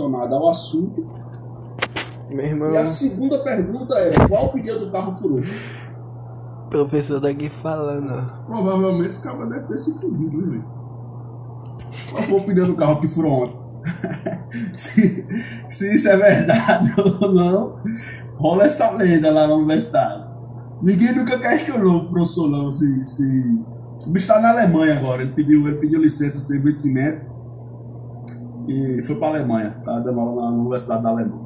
relacionada 0.00 0.34
ao 0.34 0.48
assunto. 0.48 1.06
Meu 2.30 2.44
irmão, 2.44 2.70
E 2.70 2.76
a 2.76 2.86
segunda 2.86 3.38
pergunta 3.40 3.94
é: 3.98 4.12
qual 4.28 4.46
o 4.46 4.48
pneu 4.50 4.80
do 4.80 4.90
carro 4.90 5.12
furou? 5.12 5.42
professor 6.70 7.18
daqui 7.18 7.48
falando. 7.48 8.30
Provavelmente 8.46 9.08
esse 9.08 9.22
cara 9.22 9.44
deve 9.44 9.66
ter 9.66 9.78
se 9.78 9.98
fudido, 9.98 10.36
né, 10.36 10.50
velho? 10.50 10.64
Qual 12.12 12.22
foi 12.22 12.38
o 12.38 12.44
pneu 12.44 12.66
do 12.66 12.76
carro 12.76 13.00
que 13.00 13.08
furou 13.08 13.42
ontem? 13.42 13.60
se, 14.72 15.26
se 15.68 15.94
isso 15.94 16.08
é 16.08 16.16
verdade 16.16 16.92
ou 17.20 17.32
não, 17.32 17.80
rola 18.36 18.66
essa 18.66 18.88
lenda 18.92 19.32
lá 19.32 19.48
na 19.48 19.54
universidade. 19.56 20.30
Ninguém 20.80 21.12
nunca 21.12 21.36
questionou 21.40 22.02
o 22.02 22.08
professor, 22.08 22.48
não. 22.48 22.70
Se, 22.70 23.04
se... 23.04 23.24
O 24.06 24.10
bicho 24.10 24.28
tá 24.28 24.40
na 24.40 24.50
Alemanha 24.50 24.96
agora. 24.96 25.22
Ele 25.22 25.32
pediu, 25.32 25.66
ele 25.66 25.78
pediu 25.78 26.00
licença 26.00 26.38
sem 26.38 26.62
vencimento 26.62 27.26
e 28.70 29.02
foi 29.02 29.16
pra 29.16 29.28
Alemanha. 29.28 29.76
Tá 29.84 29.98
dando 29.98 30.20
aula 30.20 30.50
na 30.50 30.56
Universidade 30.56 31.02
da 31.02 31.10
Alemanha. 31.10 31.40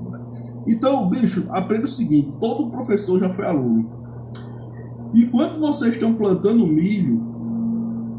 Então, 0.67 1.09
bicho, 1.09 1.47
aprenda 1.51 1.85
o 1.85 1.89
seguinte: 1.89 2.33
todo 2.39 2.71
professor 2.71 3.19
já 3.19 3.31
foi 3.31 3.47
aluno. 3.47 3.89
Enquanto 5.15 5.59
vocês 5.59 5.93
estão 5.95 6.15
plantando 6.15 6.67
milho, 6.67 7.23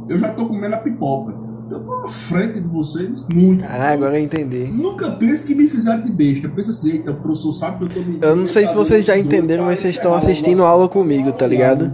eu 0.07 0.17
já 0.17 0.34
tô 0.34 0.45
comendo 0.48 0.76
a 0.76 0.79
pipoca. 0.79 1.45
Eu 1.70 1.79
tô 1.79 2.03
na 2.03 2.09
frente 2.09 2.62
de 2.62 2.67
vocês 2.67 3.26
muito. 3.34 3.63
Caralho, 3.63 3.93
agora 3.95 4.20
eu 4.20 4.23
entendi. 4.23 4.67
Nunca 4.67 5.12
pense 5.12 5.48
que 5.48 5.55
me 5.59 5.67
fizeram 5.67 6.03
de 6.03 6.12
besta. 6.12 6.48
Pensa 6.48 6.71
assim, 6.71 6.91
eita, 6.91 7.12
o 7.12 7.15
professor 7.15 7.51
sabe 7.51 7.77
que 7.79 7.84
eu 7.85 8.03
tô 8.03 8.09
me. 8.09 8.20
Eu 8.21 8.35
não 8.35 8.45
sei 8.45 8.67
se 8.67 8.76
vocês 8.76 9.03
já 9.05 9.17
entenderam, 9.17 9.65
mas 9.65 9.79
vocês 9.79 9.95
estão 9.95 10.13
assistindo 10.13 10.63
aula 10.63 10.87
comigo, 10.87 11.31
tá 11.31 11.48
ligado? 11.48 11.93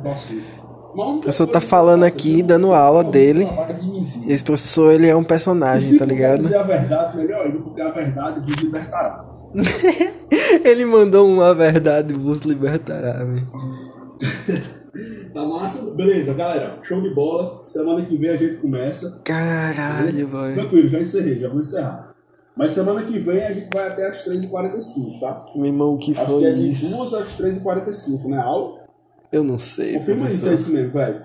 O 0.93 1.01
O 1.01 1.19
professor 1.19 1.47
tá 1.47 1.61
falando 1.61 2.03
aqui, 2.03 2.43
dando 2.43 2.73
aula 2.73 3.01
dele. 3.01 3.47
E 4.25 4.33
esse 4.33 4.43
professor, 4.43 4.91
ele 4.93 5.07
é 5.07 5.15
um 5.15 5.23
personagem, 5.23 5.91
se 5.93 5.99
tá 5.99 6.05
ligado? 6.05 6.39
dizer 6.39 6.57
a 6.57 6.63
verdade, 6.63 7.17
melhor 7.17 7.45
ainda, 7.45 7.59
porque 7.59 7.81
a 7.81 7.89
verdade 7.89 8.39
vos 8.41 8.55
libertará. 8.63 9.25
Ele 10.63 10.85
mandou 10.85 11.27
uma 11.27 11.53
verdade 11.53 12.13
vos 12.13 12.39
libertará, 12.39 13.23
velho. 13.23 13.47
Tá 15.33 15.45
massa? 15.45 15.95
Beleza, 15.95 16.33
galera. 16.33 16.77
Show 16.81 17.01
de 17.01 17.13
bola. 17.15 17.61
Semana 17.65 18.03
que 18.05 18.17
vem 18.17 18.29
a 18.29 18.35
gente 18.35 18.57
começa. 18.57 19.21
Caralho, 19.23 20.27
boy. 20.27 20.53
Tranquilo, 20.53 20.89
já 20.89 20.99
encerrei, 20.99 21.39
já 21.39 21.47
vou 21.47 21.61
encerrar. 21.61 22.13
Mas 22.57 22.73
semana 22.73 23.01
que 23.03 23.17
vem 23.17 23.41
a 23.41 23.53
gente 23.53 23.73
vai 23.73 23.87
até 23.87 24.09
as 24.09 24.25
3h45, 24.25 25.19
tá? 25.21 25.45
Meu 25.55 25.67
irmão, 25.67 25.93
o 25.93 25.97
que 25.97 26.11
Acho 26.11 26.25
foi 26.25 26.39
que 26.41 26.45
é 26.45 26.51
de 26.53 26.71
isso? 26.71 26.89
2 26.89 27.13
às 27.13 27.37
3h45, 27.39 28.25
né? 28.27 28.37
Aula? 28.39 28.81
Eu 29.31 29.45
não 29.45 29.57
sei, 29.57 29.93
Confirma 29.93 30.29
isso, 30.29 30.45
é 30.45 30.49
professor. 30.49 30.53
isso 30.55 30.73
mesmo, 30.73 30.91
velho. 30.91 31.21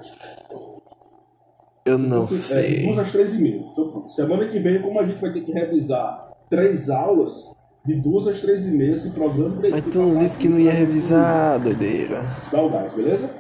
Eu 1.87 1.97
não 1.99 2.25
É, 2.25 2.27
de 2.27 2.37
sei. 2.37 2.85
2 2.87 2.99
às 2.99 3.13
3h30. 3.13 3.63
Então, 3.73 3.89
pronto. 3.91 4.09
semana 4.11 4.49
que 4.49 4.59
vem, 4.59 4.83
como 4.83 4.99
a 5.01 5.05
gente 5.05 5.21
vai 5.21 5.33
ter 5.33 5.41
que 5.43 5.53
revisar 5.53 6.29
três 6.51 6.91
aulas, 6.91 7.55
de 7.85 7.95
2 7.95 8.27
às 8.29 8.43
3h30, 8.43 8.93
esse 8.93 9.11
programa... 9.13 9.57
Mas 9.71 9.85
tu 9.85 9.99
não 10.01 10.19
disse 10.19 10.37
que 10.37 10.49
não 10.49 10.59
ia 10.59 10.73
revisar, 10.73 11.61
doideira. 11.61 12.25
Dá 12.51 12.61
o 12.61 12.69
gás, 12.71 12.93
beleza? 12.93 13.31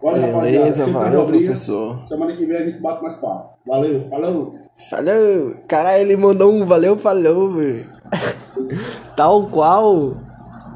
Beleza, 0.00 0.26
rapaziada. 0.32 0.86
valeu, 0.92 1.26
professor. 1.26 2.06
Semana 2.06 2.36
que 2.36 2.46
vem 2.46 2.56
a 2.56 2.64
gente 2.66 2.80
bate 2.80 3.02
mais 3.02 3.16
papo. 3.16 3.58
Valeu, 3.66 4.08
falou! 4.08 4.54
Falou! 4.88 5.54
Caralho, 5.66 6.02
ele 6.02 6.16
mandou 6.16 6.52
um 6.52 6.64
valeu, 6.64 6.96
falou, 6.96 7.50
velho. 7.50 7.84
Tal 9.16 9.48
qual 9.48 10.16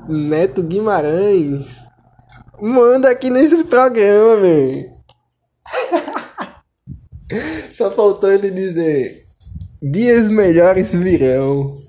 Neto 0.09 0.61
Guimarães. 0.61 1.83
Manda 2.61 3.09
aqui 3.11 3.31
nesse 3.31 3.63
programa, 3.63 4.37
velho. 4.37 4.91
Só 7.73 7.91
faltou 7.91 8.33
ele 8.33 8.51
dizer: 8.51 9.27
Dias 9.81 10.29
melhores 10.29 10.95
virão. 10.95 11.81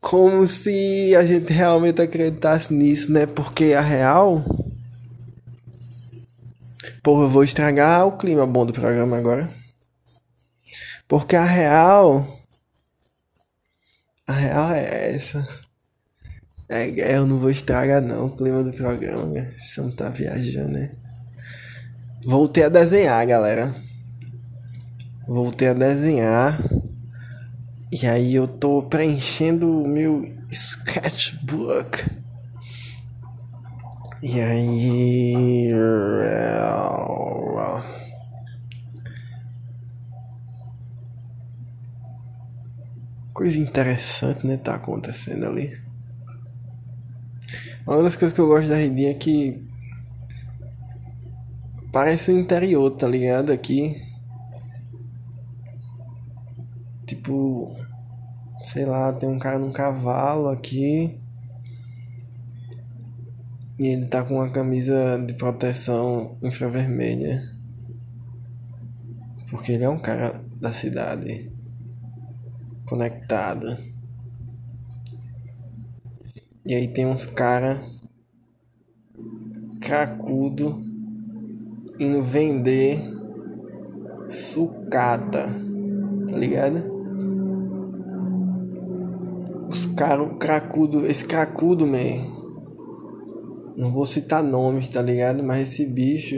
Como 0.00 0.46
se 0.46 1.14
a 1.14 1.24
gente 1.24 1.52
realmente 1.52 2.00
acreditasse 2.00 2.72
nisso, 2.72 3.12
né? 3.12 3.26
Porque 3.26 3.74
a 3.74 3.82
real. 3.82 4.42
Porra, 7.02 7.24
eu 7.24 7.28
vou 7.28 7.44
estragar 7.44 8.06
o 8.06 8.16
clima 8.16 8.46
bom 8.46 8.64
do 8.64 8.72
programa 8.72 9.18
agora. 9.18 9.50
Porque 11.06 11.36
a 11.36 11.44
real. 11.44 12.26
A 14.26 14.32
real 14.32 14.72
é 14.72 15.14
essa. 15.14 15.46
É, 16.68 16.88
eu 17.16 17.26
não 17.26 17.38
vou 17.38 17.50
estragar 17.50 18.00
não 18.00 18.26
o 18.26 18.36
clima 18.36 18.62
do 18.62 18.72
programa? 18.72 19.46
Você 19.58 19.80
não 19.80 19.90
tá 19.90 20.08
viajando, 20.08 20.68
né? 20.68 20.92
Voltei 22.24 22.62
a 22.62 22.68
desenhar, 22.68 23.26
galera. 23.26 23.74
Voltei 25.30 25.68
a 25.68 25.74
desenhar. 25.74 26.60
E 27.92 28.04
aí 28.04 28.34
eu 28.34 28.48
tô 28.48 28.82
preenchendo 28.82 29.82
o 29.82 29.86
meu 29.86 30.28
sketchbook. 30.50 32.04
E 34.20 34.40
aí. 34.40 35.70
Coisa 43.32 43.56
interessante, 43.56 44.44
né? 44.44 44.56
Tá 44.56 44.74
acontecendo 44.74 45.46
ali. 45.46 45.80
Uma 47.86 48.02
das 48.02 48.16
coisas 48.16 48.34
que 48.34 48.40
eu 48.40 48.48
gosto 48.48 48.68
da 48.68 48.74
Redinha 48.74 49.12
é 49.12 49.14
que. 49.14 49.64
Parece 51.92 52.32
o 52.32 52.36
interior, 52.36 52.90
tá 52.90 53.06
ligado? 53.06 53.52
Aqui. 53.52 54.09
Tipo. 57.10 57.76
Sei 58.62 58.84
lá, 58.84 59.12
tem 59.12 59.28
um 59.28 59.38
cara 59.38 59.58
num 59.58 59.72
cavalo 59.72 60.48
aqui. 60.48 61.18
E 63.76 63.88
ele 63.88 64.06
tá 64.06 64.22
com 64.22 64.34
uma 64.34 64.50
camisa 64.50 65.18
de 65.26 65.34
proteção 65.34 66.36
infravermelha. 66.40 67.50
Porque 69.50 69.72
ele 69.72 69.82
é 69.82 69.88
um 69.88 69.98
cara 69.98 70.40
da 70.60 70.72
cidade. 70.72 71.50
Conectado. 72.86 73.76
E 76.64 76.74
aí 76.74 76.86
tem 76.86 77.06
uns 77.06 77.26
cara 77.26 77.82
cracudo 79.80 80.84
indo 81.98 82.22
vender 82.22 83.02
sucata. 84.30 85.48
Tá 86.30 86.38
ligado? 86.38 86.89
Os 90.00 90.06
caras 90.06 90.38
cracudo, 90.38 91.06
esse 91.06 91.22
cracudo, 91.26 91.86
man. 91.86 92.24
Não 93.76 93.92
vou 93.92 94.06
citar 94.06 94.42
nomes, 94.42 94.88
tá 94.88 95.02
ligado? 95.02 95.42
Mas 95.42 95.68
esse 95.68 95.84
bicho. 95.84 96.36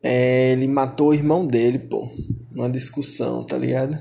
É, 0.00 0.52
ele 0.52 0.68
matou 0.68 1.08
o 1.08 1.14
irmão 1.14 1.44
dele, 1.44 1.80
pô. 1.80 2.08
Numa 2.52 2.70
discussão, 2.70 3.42
tá 3.42 3.58
ligado? 3.58 3.98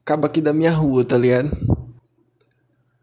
Acaba 0.00 0.28
aqui 0.28 0.40
da 0.40 0.52
minha 0.52 0.70
rua, 0.70 1.04
tá 1.04 1.18
ligado? 1.18 1.50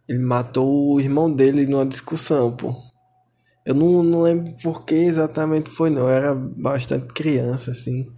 Ele 0.07 0.19
matou 0.19 0.94
o 0.94 1.01
irmão 1.01 1.29
dele 1.29 1.66
numa 1.66 1.85
discussão, 1.85 2.56
pô. 2.56 2.73
Eu 3.66 3.75
não, 3.75 4.01
não 4.01 4.22
lembro 4.22 4.53
por 4.63 4.85
que 4.85 4.95
exatamente 4.95 5.69
foi, 5.69 5.90
não. 5.90 6.03
Eu 6.03 6.09
era 6.09 6.34
bastante 6.34 7.07
criança, 7.07 7.72
assim. 7.72 8.09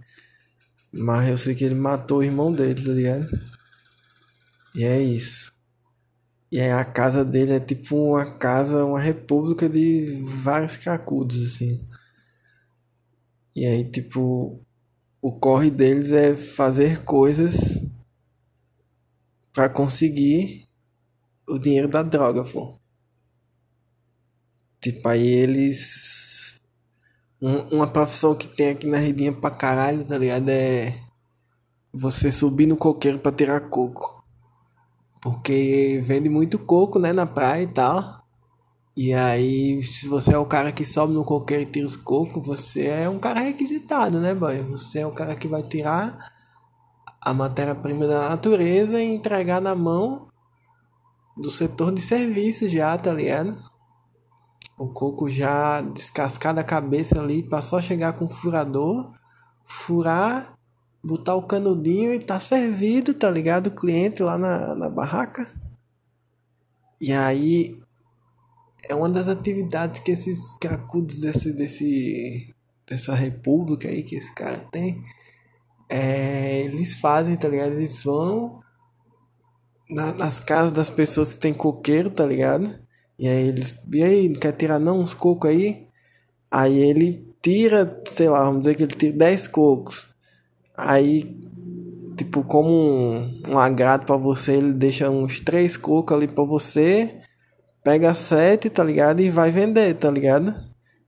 Mas 0.92 1.28
eu 1.28 1.36
sei 1.36 1.56
que 1.56 1.64
ele 1.64 1.74
matou 1.74 2.18
o 2.18 2.22
irmão 2.22 2.52
dele, 2.52 2.80
tá 2.80 2.92
ligado? 2.92 3.26
E 4.74 4.84
é 4.84 5.00
isso. 5.02 5.52
E 6.50 6.60
aí 6.60 6.70
a 6.70 6.84
casa 6.84 7.24
dele 7.24 7.52
é 7.52 7.60
tipo 7.60 7.96
uma 7.96 8.38
casa, 8.38 8.84
uma 8.84 9.00
república 9.00 9.68
de 9.68 10.22
vários 10.26 10.76
cracudos, 10.76 11.42
assim. 11.54 11.80
E 13.56 13.64
aí, 13.66 13.84
tipo, 13.90 14.60
o 15.22 15.32
corre 15.32 15.70
deles 15.70 16.12
é 16.12 16.36
fazer 16.36 17.04
coisas 17.04 17.80
pra 19.54 19.70
conseguir 19.70 20.68
o 21.48 21.58
dinheiro 21.58 21.88
da 21.88 22.02
droga, 22.02 22.44
pô. 22.44 22.78
Tipo, 24.80 25.08
aí 25.08 25.26
eles. 25.26 26.60
Um- 27.40 27.76
uma 27.76 27.86
profissão 27.90 28.34
que 28.34 28.48
tem 28.48 28.70
aqui 28.70 28.86
na 28.86 28.98
Redinha 28.98 29.32
pra 29.32 29.50
caralho, 29.50 30.04
tá 30.04 30.16
ligado? 30.18 30.48
É 30.50 31.00
você 31.92 32.30
subir 32.32 32.66
no 32.66 32.76
coqueiro 32.76 33.18
pra 33.18 33.32
tirar 33.32 33.60
coco. 33.70 34.13
Porque 35.24 36.02
vende 36.04 36.28
muito 36.28 36.58
coco, 36.58 36.98
né, 36.98 37.10
na 37.10 37.24
praia 37.24 37.62
e 37.62 37.66
tal. 37.66 38.22
E 38.94 39.14
aí, 39.14 39.82
se 39.82 40.06
você 40.06 40.34
é 40.34 40.38
o 40.38 40.44
cara 40.44 40.70
que 40.70 40.84
sobe 40.84 41.14
no 41.14 41.24
coqueiro 41.24 41.62
e 41.62 41.66
tira 41.66 41.86
os 41.86 41.96
cocos, 41.96 42.46
você 42.46 42.88
é 42.88 43.08
um 43.08 43.18
cara 43.18 43.40
requisitado, 43.40 44.20
né, 44.20 44.34
boy? 44.34 44.60
Você 44.64 44.98
é 44.98 45.06
o 45.06 45.12
cara 45.12 45.34
que 45.34 45.48
vai 45.48 45.62
tirar 45.62 46.30
a 47.18 47.32
matéria-prima 47.32 48.06
da 48.06 48.28
natureza 48.28 49.00
e 49.00 49.14
entregar 49.14 49.62
na 49.62 49.74
mão 49.74 50.28
do 51.38 51.50
setor 51.50 51.90
de 51.90 52.02
serviços 52.02 52.70
já, 52.70 52.96
tá 52.98 53.14
ligado? 53.14 53.56
O 54.76 54.88
coco 54.88 55.30
já 55.30 55.80
descascado 55.80 56.60
a 56.60 56.64
cabeça 56.64 57.18
ali 57.18 57.42
pra 57.42 57.62
só 57.62 57.80
chegar 57.80 58.12
com 58.12 58.26
o 58.26 58.30
furador, 58.30 59.10
furar 59.64 60.53
botar 61.04 61.34
o 61.34 61.42
canudinho 61.42 62.14
e 62.14 62.18
tá 62.18 62.40
servido, 62.40 63.12
tá 63.12 63.30
ligado? 63.30 63.66
O 63.66 63.74
cliente 63.74 64.22
lá 64.22 64.38
na, 64.38 64.74
na 64.74 64.88
barraca. 64.88 65.46
E 66.98 67.12
aí 67.12 67.78
é 68.88 68.94
uma 68.94 69.10
das 69.10 69.28
atividades 69.28 70.00
que 70.00 70.12
esses 70.12 70.54
cracudos 70.58 71.20
desse, 71.20 71.52
desse, 71.52 72.54
dessa 72.86 73.14
república 73.14 73.88
aí 73.88 74.02
que 74.02 74.16
esse 74.16 74.34
cara 74.34 74.58
tem, 74.72 75.04
é, 75.88 76.62
eles 76.62 76.96
fazem, 76.96 77.36
tá 77.36 77.48
ligado? 77.48 77.72
Eles 77.72 78.02
vão 78.02 78.60
na, 79.90 80.14
nas 80.14 80.40
casas 80.40 80.72
das 80.72 80.88
pessoas 80.88 81.34
que 81.34 81.38
tem 81.38 81.52
coqueiro, 81.52 82.10
tá 82.10 82.24
ligado? 82.24 82.78
E 83.18 83.28
aí 83.28 83.48
eles, 83.48 83.78
e 83.92 84.02
aí, 84.02 84.28
não 84.28 84.40
quer 84.40 84.52
tirar 84.52 84.78
não 84.78 85.00
uns 85.00 85.12
cocos 85.12 85.50
aí? 85.50 85.86
Aí 86.50 86.78
ele 86.78 87.34
tira, 87.42 88.02
sei 88.08 88.28
lá, 88.28 88.44
vamos 88.44 88.62
dizer 88.62 88.74
que 88.76 88.82
ele 88.84 88.94
tira 88.96 89.16
10 89.16 89.48
cocos. 89.48 90.13
Aí, 90.76 91.40
tipo, 92.16 92.42
como 92.44 92.70
um, 92.70 93.42
um 93.48 93.58
agrado 93.58 94.06
para 94.06 94.16
você, 94.16 94.52
ele 94.54 94.72
deixa 94.72 95.08
uns 95.10 95.40
3 95.40 95.76
cocos 95.76 96.16
ali 96.16 96.28
para 96.28 96.44
você. 96.44 97.20
Pega 97.82 98.14
7, 98.14 98.70
tá 98.70 98.82
ligado? 98.82 99.20
E 99.20 99.30
vai 99.30 99.50
vender, 99.50 99.94
tá 99.94 100.10
ligado? 100.10 100.54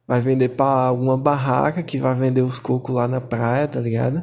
Vai 0.06 0.20
vender 0.20 0.50
pra 0.50 0.66
alguma 0.66 1.16
barraca 1.16 1.82
que 1.82 1.98
vai 1.98 2.14
vender 2.14 2.42
os 2.42 2.58
cocos 2.58 2.94
lá 2.94 3.08
na 3.08 3.20
praia, 3.20 3.66
tá 3.66 3.80
ligado? 3.80 4.22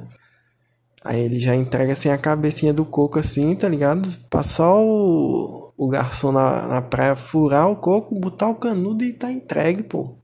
Aí 1.04 1.20
ele 1.20 1.38
já 1.38 1.54
entrega 1.54 1.92
assim 1.94 2.10
a 2.10 2.18
cabecinha 2.18 2.74
do 2.74 2.86
coco 2.86 3.20
assim, 3.20 3.54
tá 3.56 3.68
ligado? 3.68 4.10
Passar 4.30 4.74
o, 4.74 5.74
o 5.76 5.88
garçom 5.90 6.32
na, 6.32 6.66
na 6.68 6.82
praia 6.82 7.16
furar 7.16 7.70
o 7.70 7.76
coco, 7.76 8.18
botar 8.18 8.48
o 8.48 8.56
canudo 8.56 9.04
e 9.04 9.12
tá 9.12 9.30
entregue, 9.30 9.84
pô. 9.84 10.18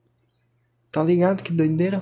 Tá 0.90 1.04
ligado? 1.04 1.44
Que 1.44 1.52
doideira. 1.52 2.02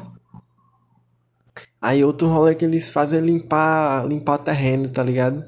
Aí 1.81 2.03
outro 2.03 2.27
rolê 2.27 2.55
que 2.55 2.65
eles 2.65 2.89
fazem 2.89 3.19
é 3.19 3.21
limpar, 3.21 4.07
limpar 4.07 4.39
terreno, 4.39 4.89
tá 4.89 5.03
ligado? 5.03 5.45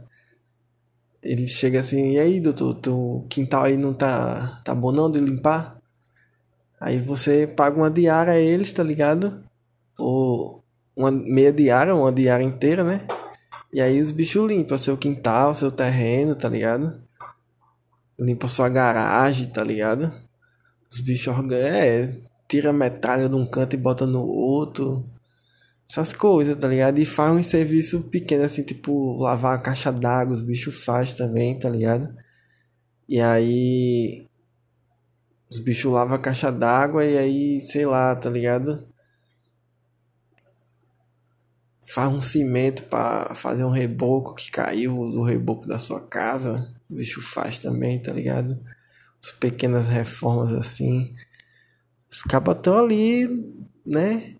Eles 1.22 1.52
chegam 1.52 1.82
assim, 1.82 2.14
e 2.14 2.20
aí, 2.20 2.40
doutor, 2.40 2.76
teu 2.76 3.26
quintal 3.30 3.64
aí 3.64 3.78
não 3.78 3.94
tá, 3.94 4.62
tá 4.64 4.74
bom 4.74 4.92
não 4.92 5.12
de 5.12 5.20
limpar? 5.20 5.80
Aí 6.80 7.00
você 7.00 7.46
paga 7.46 7.76
uma 7.76 7.92
diária 7.92 8.34
a 8.34 8.40
eles, 8.40 8.72
tá 8.72 8.84
ligado? 8.84 9.44
Ou 9.98 10.64
uma 10.96 11.12
meia 11.12 11.52
diária, 11.52 11.94
uma 11.94 12.12
diária 12.12 12.44
inteira, 12.44 12.84
né? 12.84 13.06
E 13.72 13.82
aí 13.82 14.02
os 14.02 14.12
bichos 14.12 14.48
limpam 14.48 14.78
seu 14.78 14.98
quintal, 14.98 15.54
seu 15.54 15.72
terreno, 15.72 16.36
tá 16.36 16.48
ligado? 16.48 17.02
Limpa 18.18 18.48
sua 18.48 18.70
garagem, 18.70 19.48
tá 19.48 19.64
ligado? 19.64 20.12
Os 20.90 21.00
bichos 21.00 21.36
é, 21.52 22.16
tira 22.48 22.72
metralha 22.74 23.30
de 23.30 23.36
um 23.36 23.46
canto 23.46 23.76
e 23.76 23.78
bota 23.78 24.06
no 24.06 24.26
outro. 24.26 25.06
Essas 25.90 26.14
coisas, 26.14 26.56
tá 26.56 26.68
ligado? 26.68 27.00
E 27.00 27.06
faz 27.06 27.34
um 27.34 27.42
serviço 27.42 28.02
pequeno, 28.04 28.44
assim, 28.44 28.62
tipo, 28.62 29.18
lavar 29.18 29.56
a 29.56 29.62
caixa 29.62 29.92
d'água, 29.92 30.36
os 30.36 30.44
bichos 30.44 30.84
faz 30.84 31.16
também, 31.16 31.58
tá 31.58 31.68
ligado? 31.68 32.16
E 33.08 33.20
aí. 33.20 34.28
Os 35.50 35.58
bichos 35.58 35.92
lavam 35.92 36.16
a 36.16 36.20
caixa 36.20 36.52
d'água 36.52 37.04
e 37.04 37.18
aí, 37.18 37.62
sei 37.62 37.88
lá, 37.88 38.16
tá 38.16 38.30
ligado? 38.30 38.88
Faz 41.82 42.14
um 42.14 42.22
cimento 42.22 42.84
para 42.84 43.34
fazer 43.34 43.64
um 43.64 43.72
reboco 43.72 44.36
que 44.36 44.52
caiu 44.52 44.94
do 45.10 45.24
reboco 45.24 45.68
da 45.68 45.80
sua 45.80 46.02
casa. 46.02 46.72
Os 46.88 46.96
bichos 46.96 47.26
faz 47.26 47.60
também, 47.60 48.00
tá 48.00 48.14
ligado? 48.14 48.64
As 49.24 49.32
pequenas 49.32 49.88
reformas 49.88 50.54
assim. 50.54 51.16
Os 52.12 52.22
cabas 52.22 52.58
estão 52.58 52.78
ali, 52.78 53.28
né? 53.84 54.39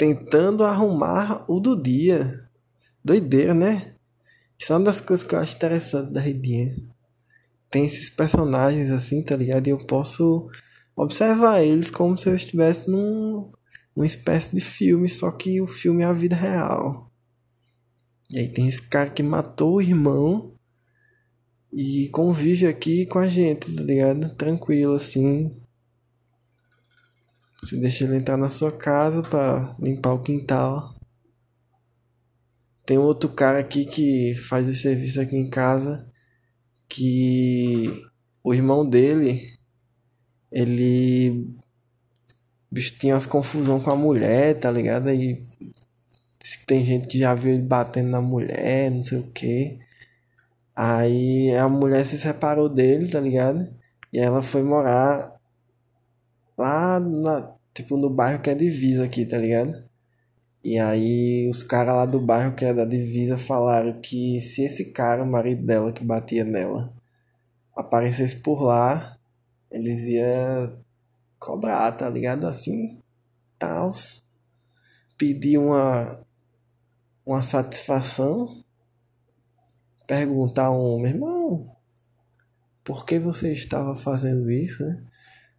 Tentando 0.00 0.64
arrumar 0.64 1.44
o 1.46 1.60
do 1.60 1.76
dia. 1.76 2.48
Doideira, 3.04 3.52
né? 3.52 3.92
Isso 4.58 4.72
é 4.72 4.76
uma 4.76 4.86
das 4.86 4.98
coisas 4.98 5.26
que 5.26 5.34
eu 5.34 5.38
acho 5.38 5.56
interessante 5.56 6.10
da 6.10 6.22
Redinha. 6.22 6.74
Tem 7.68 7.84
esses 7.84 8.08
personagens 8.08 8.90
assim, 8.90 9.22
tá 9.22 9.36
ligado? 9.36 9.66
E 9.66 9.70
eu 9.70 9.86
posso 9.86 10.48
observar 10.96 11.62
eles 11.62 11.90
como 11.90 12.16
se 12.16 12.26
eu 12.26 12.34
estivesse 12.34 12.90
num, 12.90 13.52
numa 13.94 14.06
espécie 14.06 14.54
de 14.54 14.62
filme, 14.62 15.06
só 15.06 15.30
que 15.30 15.60
o 15.60 15.66
filme 15.66 16.02
é 16.02 16.06
a 16.06 16.14
vida 16.14 16.34
real. 16.34 17.12
E 18.30 18.38
aí 18.38 18.48
tem 18.48 18.68
esse 18.68 18.80
cara 18.80 19.10
que 19.10 19.22
matou 19.22 19.74
o 19.74 19.82
irmão 19.82 20.54
e 21.70 22.08
convive 22.08 22.66
aqui 22.66 23.04
com 23.04 23.18
a 23.18 23.28
gente, 23.28 23.70
tá 23.70 23.82
ligado? 23.82 24.34
Tranquilo 24.34 24.94
assim, 24.94 25.54
você 27.60 27.76
deixa 27.76 28.04
ele 28.04 28.16
entrar 28.16 28.36
na 28.36 28.50
sua 28.50 28.70
casa 28.70 29.22
para 29.22 29.74
limpar 29.78 30.14
o 30.14 30.22
quintal. 30.22 30.94
Tem 32.86 32.98
outro 32.98 33.28
cara 33.28 33.58
aqui 33.58 33.84
que 33.84 34.34
faz 34.34 34.68
o 34.68 34.74
serviço 34.74 35.20
aqui 35.20 35.36
em 35.36 35.48
casa 35.48 36.06
que 36.88 37.84
o 38.42 38.52
irmão 38.52 38.88
dele 38.88 39.58
ele 40.50 41.46
bicho 42.70 42.98
tinha 42.98 43.14
umas 43.14 43.26
confusão 43.26 43.80
com 43.80 43.90
a 43.90 43.96
mulher, 43.96 44.58
tá 44.58 44.70
ligado? 44.70 45.08
Aí 45.08 45.42
tem 46.66 46.84
gente 46.84 47.08
que 47.08 47.18
já 47.18 47.34
viu 47.34 47.52
ele 47.52 47.62
batendo 47.62 48.10
na 48.10 48.20
mulher, 48.20 48.90
não 48.90 49.02
sei 49.02 49.18
o 49.18 49.30
que. 49.32 49.78
Aí 50.76 51.54
a 51.56 51.68
mulher 51.68 52.04
se 52.06 52.18
separou 52.18 52.68
dele, 52.68 53.08
tá 53.08 53.20
ligado? 53.20 53.68
E 54.12 54.18
ela 54.18 54.42
foi 54.42 54.62
morar 54.62 55.39
lá 56.60 57.00
na, 57.00 57.54
tipo, 57.74 57.96
no 57.96 58.10
bairro 58.10 58.42
que 58.42 58.50
é 58.50 58.54
divisa 58.54 59.04
aqui, 59.04 59.24
tá 59.24 59.38
ligado? 59.38 59.82
E 60.62 60.78
aí 60.78 61.48
os 61.48 61.62
caras 61.62 61.96
lá 61.96 62.06
do 62.06 62.20
bairro 62.20 62.54
que 62.54 62.64
é 62.64 62.74
da 62.74 62.84
divisa 62.84 63.38
falaram 63.38 64.00
que 64.00 64.40
se 64.42 64.62
esse 64.62 64.92
cara, 64.92 65.22
o 65.24 65.26
marido 65.26 65.64
dela 65.64 65.92
que 65.92 66.04
batia 66.04 66.44
nela, 66.44 66.92
aparecesse 67.74 68.36
por 68.36 68.62
lá, 68.62 69.16
eles 69.70 70.00
iam 70.06 70.78
cobrar, 71.38 71.90
tá 71.92 72.08
ligado? 72.10 72.46
Assim, 72.46 73.00
tals. 73.58 74.22
Pedir 75.16 75.58
uma, 75.58 76.22
uma 77.24 77.42
satisfação. 77.42 78.62
Perguntar 80.06 80.70
um, 80.72 80.98
meu 81.00 81.10
irmão, 81.10 81.76
por 82.84 83.06
que 83.06 83.18
você 83.18 83.52
estava 83.52 83.94
fazendo 83.94 84.50
isso, 84.50 84.84
né? 84.84 85.09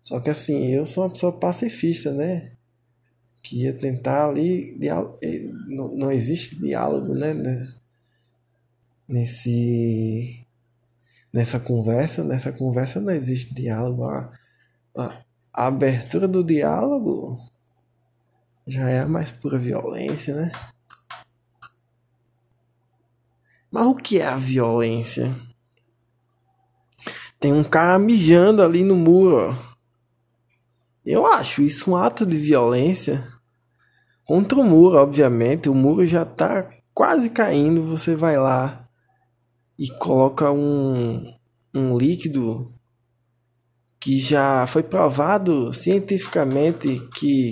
Só 0.04 0.20
que 0.20 0.30
assim, 0.30 0.68
eu 0.68 0.86
sou 0.86 1.04
uma 1.04 1.10
pessoa 1.10 1.32
pacifista, 1.32 2.12
né? 2.12 2.52
Que 3.44 3.64
ia 3.64 3.74
tentar 3.74 4.30
ali. 4.30 4.78
Não, 5.68 5.96
não 5.96 6.12
existe 6.12 6.56
diálogo, 6.56 7.14
né? 7.14 7.34
Nesse. 9.08 10.46
Nessa 11.32 11.60
conversa. 11.60 12.24
Nessa 12.24 12.52
conversa 12.52 13.00
não 13.00 13.12
existe 13.12 13.54
diálogo. 13.54 14.06
A, 14.06 14.32
a 15.54 15.68
abertura 15.68 16.28
do 16.28 16.44
diálogo 16.44 17.40
já 18.68 18.90
é 18.90 19.00
a 19.00 19.08
mais 19.08 19.32
pura 19.32 19.58
violência, 19.58 20.36
né? 20.36 20.52
Mas 23.70 23.88
o 23.88 23.96
que 23.96 24.20
é 24.20 24.28
a 24.28 24.36
violência? 24.36 25.34
Tem 27.40 27.54
um 27.54 27.64
cara 27.64 27.98
mijando 27.98 28.62
ali 28.62 28.84
no 28.84 28.96
muro, 28.96 29.50
ó. 29.50 29.71
Eu 31.06 31.26
acho 31.26 31.62
isso 31.62 31.92
um 31.92 31.96
ato 31.96 32.26
de 32.26 32.38
violência 32.38 33.28
contra 34.26 34.60
o 34.60 34.64
muro, 34.64 34.98
obviamente. 34.98 35.68
O 35.68 35.74
muro 35.74 36.06
já 36.06 36.24
está 36.24 36.70
quase 36.94 37.30
caindo. 37.30 37.84
Você 37.86 38.16
vai 38.16 38.38
lá 38.38 38.88
e 39.78 39.90
coloca 39.98 40.52
um, 40.52 41.24
um 41.74 41.98
líquido 41.98 42.74
que 44.00 44.20
já 44.20 44.66
foi 44.68 44.84
provado 44.84 45.74
cientificamente 45.74 47.00
que 47.16 47.52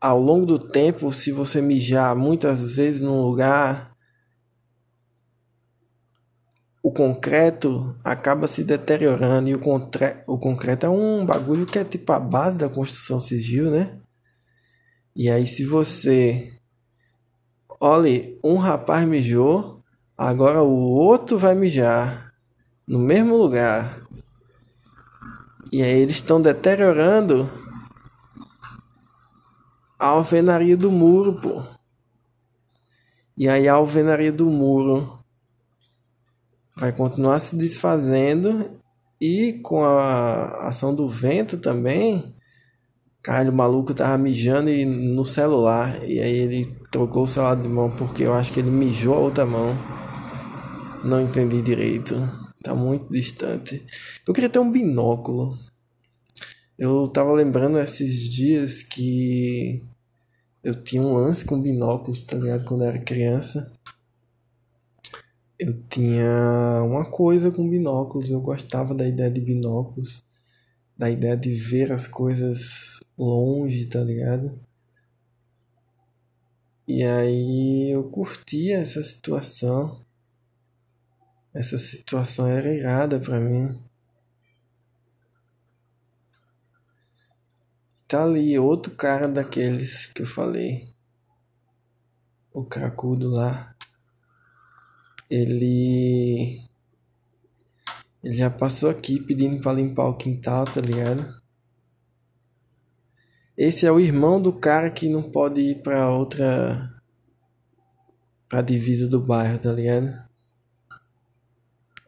ao 0.00 0.20
longo 0.20 0.46
do 0.46 0.58
tempo, 0.58 1.12
se 1.12 1.32
você 1.32 1.60
mijar 1.60 2.14
muitas 2.14 2.60
vezes 2.60 3.00
num 3.00 3.22
lugar 3.22 3.95
o 6.86 6.92
concreto 6.92 7.96
acaba 8.04 8.46
se 8.46 8.62
deteriorando 8.62 9.48
e 9.48 9.54
o, 9.56 9.58
concre 9.58 10.22
o 10.24 10.38
concreto 10.38 10.86
é 10.86 10.88
um 10.88 11.26
bagulho 11.26 11.66
que 11.66 11.80
é 11.80 11.84
tipo 11.84 12.12
a 12.12 12.20
base 12.20 12.56
da 12.56 12.68
construção 12.68 13.18
civil, 13.18 13.72
né? 13.72 13.98
E 15.12 15.28
aí 15.28 15.48
se 15.48 15.66
você 15.66 16.56
olha, 17.80 18.32
um 18.40 18.54
rapaz 18.54 19.04
mijou, 19.04 19.82
agora 20.16 20.62
o 20.62 20.70
outro 20.70 21.36
vai 21.36 21.56
mijar 21.56 22.32
no 22.86 23.00
mesmo 23.00 23.36
lugar. 23.36 24.06
E 25.72 25.82
aí 25.82 25.98
eles 25.98 26.14
estão 26.14 26.40
deteriorando 26.40 27.50
a 29.98 30.06
alvenaria 30.06 30.76
do 30.76 30.92
muro, 30.92 31.34
pô. 31.34 31.64
E 33.36 33.48
aí 33.48 33.66
a 33.66 33.74
alvenaria 33.74 34.30
do 34.30 34.46
muro 34.46 35.15
vai 36.76 36.92
continuar 36.92 37.38
se 37.40 37.56
desfazendo 37.56 38.70
e 39.20 39.54
com 39.54 39.82
a 39.82 40.68
ação 40.68 40.94
do 40.94 41.08
vento 41.08 41.56
também, 41.56 42.36
Caralho, 43.26 43.50
o 43.50 43.56
maluco 43.56 43.92
tava 43.92 44.16
mijando 44.16 44.70
e 44.70 44.84
no 44.84 45.24
celular. 45.24 46.08
E 46.08 46.20
aí 46.20 46.36
ele 46.36 46.64
trocou 46.92 47.24
o 47.24 47.26
celular 47.26 47.56
de 47.56 47.66
mão 47.66 47.90
porque 47.90 48.22
eu 48.22 48.32
acho 48.32 48.52
que 48.52 48.60
ele 48.60 48.70
mijou 48.70 49.16
a 49.16 49.18
outra 49.18 49.44
mão. 49.44 49.76
Não 51.02 51.20
entendi 51.20 51.60
direito. 51.60 52.14
Tá 52.62 52.72
muito 52.72 53.12
distante. 53.12 53.84
Eu 54.24 54.32
queria 54.32 54.48
ter 54.48 54.60
um 54.60 54.70
binóculo. 54.70 55.58
Eu 56.78 57.08
tava 57.08 57.32
lembrando 57.32 57.80
esses 57.80 58.28
dias 58.28 58.84
que 58.84 59.84
eu 60.62 60.80
tinha 60.80 61.02
um 61.02 61.14
lance 61.14 61.44
com 61.44 61.60
binóculos, 61.60 62.22
tá 62.22 62.36
ligado? 62.36 62.64
Quando 62.64 62.84
eu 62.84 62.90
era 62.90 62.98
criança. 63.00 63.72
Eu 65.58 65.82
tinha 65.88 66.82
uma 66.84 67.10
coisa 67.10 67.50
com 67.50 67.68
binóculos, 67.68 68.30
eu 68.30 68.40
gostava 68.40 68.94
da 68.94 69.08
ideia 69.08 69.30
de 69.30 69.40
binóculos, 69.40 70.22
da 70.96 71.08
ideia 71.08 71.34
de 71.34 71.54
ver 71.54 71.92
as 71.92 72.06
coisas 72.06 73.00
longe, 73.16 73.86
tá 73.86 74.00
ligado? 74.00 74.60
E 76.86 77.02
aí 77.02 77.90
eu 77.90 78.04
curtia 78.10 78.78
essa 78.78 79.02
situação. 79.02 80.04
Essa 81.54 81.78
situação 81.78 82.46
era 82.46 82.72
irada 82.72 83.18
pra 83.18 83.40
mim. 83.40 83.82
Tá 88.06 88.24
ali 88.24 88.58
outro 88.58 88.94
cara 88.94 89.26
daqueles 89.26 90.06
que 90.06 90.20
eu 90.20 90.26
falei. 90.26 90.94
O 92.52 92.62
cracudo 92.62 93.30
lá. 93.30 93.74
Ele. 95.30 96.60
Ele 98.22 98.36
já 98.36 98.50
passou 98.50 98.90
aqui 98.90 99.20
pedindo 99.20 99.60
pra 99.60 99.72
limpar 99.72 100.08
o 100.08 100.16
quintal, 100.16 100.64
tá 100.64 100.80
ligado? 100.80 101.40
Esse 103.56 103.86
é 103.86 103.92
o 103.92 104.00
irmão 104.00 104.40
do 104.40 104.52
cara 104.52 104.90
que 104.90 105.08
não 105.08 105.22
pode 105.30 105.60
ir 105.60 105.82
pra 105.82 106.10
outra. 106.10 106.92
pra 108.48 108.62
divisa 108.62 109.08
do 109.08 109.20
bairro, 109.20 109.58
tá 109.58 109.72
ligado? 109.72 110.26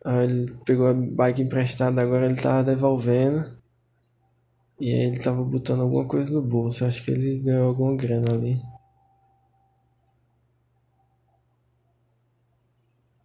Aí 0.04 0.24
ele 0.24 0.56
pegou 0.64 0.88
a 0.88 0.94
bike 0.94 1.42
emprestada, 1.42 2.00
agora 2.00 2.26
ele 2.26 2.40
tava 2.40 2.64
devolvendo. 2.64 3.58
E 4.80 4.92
aí 4.92 5.06
ele 5.06 5.18
tava 5.18 5.42
botando 5.42 5.82
alguma 5.82 6.06
coisa 6.06 6.32
no 6.32 6.42
bolso. 6.42 6.84
Acho 6.84 7.02
que 7.04 7.10
ele 7.10 7.40
ganhou 7.40 7.68
alguma 7.68 7.96
grana 7.96 8.32
ali. 8.32 8.60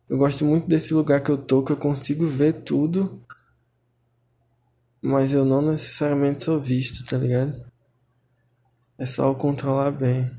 Eu 0.09 0.17
gosto 0.17 0.43
muito 0.43 0.67
desse 0.67 0.93
lugar 0.93 1.21
que 1.21 1.31
eu 1.31 1.37
tô, 1.37 1.63
que 1.63 1.71
eu 1.71 1.77
consigo 1.77 2.27
ver 2.27 2.61
tudo. 2.63 3.21
Mas 5.01 5.33
eu 5.33 5.45
não 5.45 5.61
necessariamente 5.61 6.43
sou 6.43 6.59
visto, 6.59 7.05
tá 7.05 7.17
ligado? 7.17 7.65
É 8.97 9.05
só 9.05 9.27
eu 9.27 9.35
controlar 9.35 9.91
bem. 9.91 10.31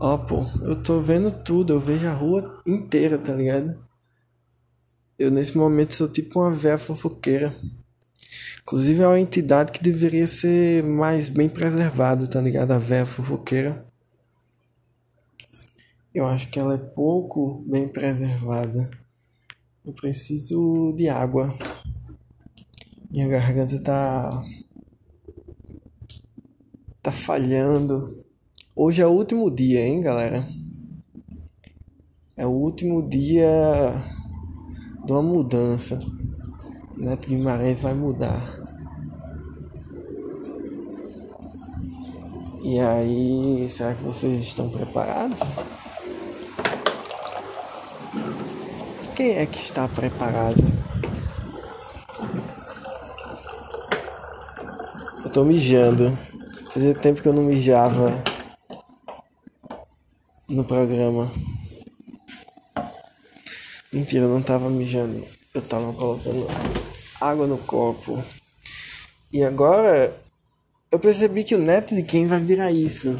Ó, 0.00 0.16
pô, 0.16 0.46
eu 0.62 0.80
tô 0.80 1.00
vendo 1.00 1.32
tudo, 1.32 1.72
eu 1.72 1.80
vejo 1.80 2.06
a 2.06 2.12
rua 2.12 2.62
inteira, 2.64 3.18
tá 3.18 3.34
ligado? 3.34 3.84
Eu 5.18 5.30
nesse 5.30 5.58
momento 5.58 5.94
sou 5.94 6.08
tipo 6.08 6.40
uma 6.40 6.52
véia 6.54 6.78
fofoqueira. 6.78 7.56
Inclusive 8.62 9.02
é 9.02 9.06
uma 9.08 9.18
entidade 9.18 9.72
que 9.72 9.82
deveria 9.82 10.26
ser 10.26 10.84
mais 10.84 11.28
bem 11.28 11.48
preservada, 11.48 12.28
tá 12.28 12.40
ligado? 12.40 12.70
A 12.70 12.78
véia 12.78 13.06
fofoqueira. 13.06 13.87
Eu 16.14 16.26
acho 16.26 16.48
que 16.48 16.58
ela 16.58 16.74
é 16.74 16.78
pouco 16.78 17.62
bem 17.66 17.86
preservada. 17.86 18.90
Eu 19.84 19.92
preciso 19.92 20.94
de 20.96 21.06
água. 21.06 21.54
Minha 23.10 23.28
garganta 23.28 23.78
tá. 23.78 24.44
tá 27.02 27.12
falhando. 27.12 28.24
Hoje 28.74 29.02
é 29.02 29.06
o 29.06 29.10
último 29.10 29.50
dia, 29.50 29.86
hein, 29.86 30.00
galera? 30.00 30.48
É 32.34 32.46
o 32.46 32.50
último 32.50 33.06
dia 33.06 33.92
de 35.04 35.12
uma 35.12 35.22
mudança. 35.22 35.98
Neto 36.96 37.28
Guimarães 37.28 37.80
vai 37.80 37.92
mudar. 37.92 38.58
E 42.62 42.80
aí, 42.80 43.68
será 43.70 43.94
que 43.94 44.02
vocês 44.02 44.42
estão 44.42 44.70
preparados? 44.70 45.58
Quem 49.18 49.36
é 49.36 49.46
que 49.46 49.58
está 49.58 49.88
preparado? 49.88 50.62
Eu 55.24 55.32
tô 55.32 55.42
mijando. 55.42 56.16
Fazia 56.72 56.94
tempo 56.94 57.20
que 57.20 57.26
eu 57.26 57.32
não 57.32 57.42
mijava 57.42 58.12
no 60.48 60.62
programa. 60.62 61.28
Mentira, 63.92 64.22
eu 64.22 64.28
não 64.28 64.40
tava 64.40 64.70
mijando. 64.70 65.26
Eu 65.52 65.62
tava 65.62 65.92
colocando 65.92 66.46
água 67.20 67.48
no 67.48 67.58
copo. 67.58 68.22
E 69.32 69.42
agora 69.42 70.16
eu 70.92 70.98
percebi 71.00 71.42
que 71.42 71.56
o 71.56 71.58
neto 71.58 71.92
de 71.92 72.04
quem 72.04 72.24
vai 72.24 72.38
virar 72.38 72.70
isso. 72.70 73.18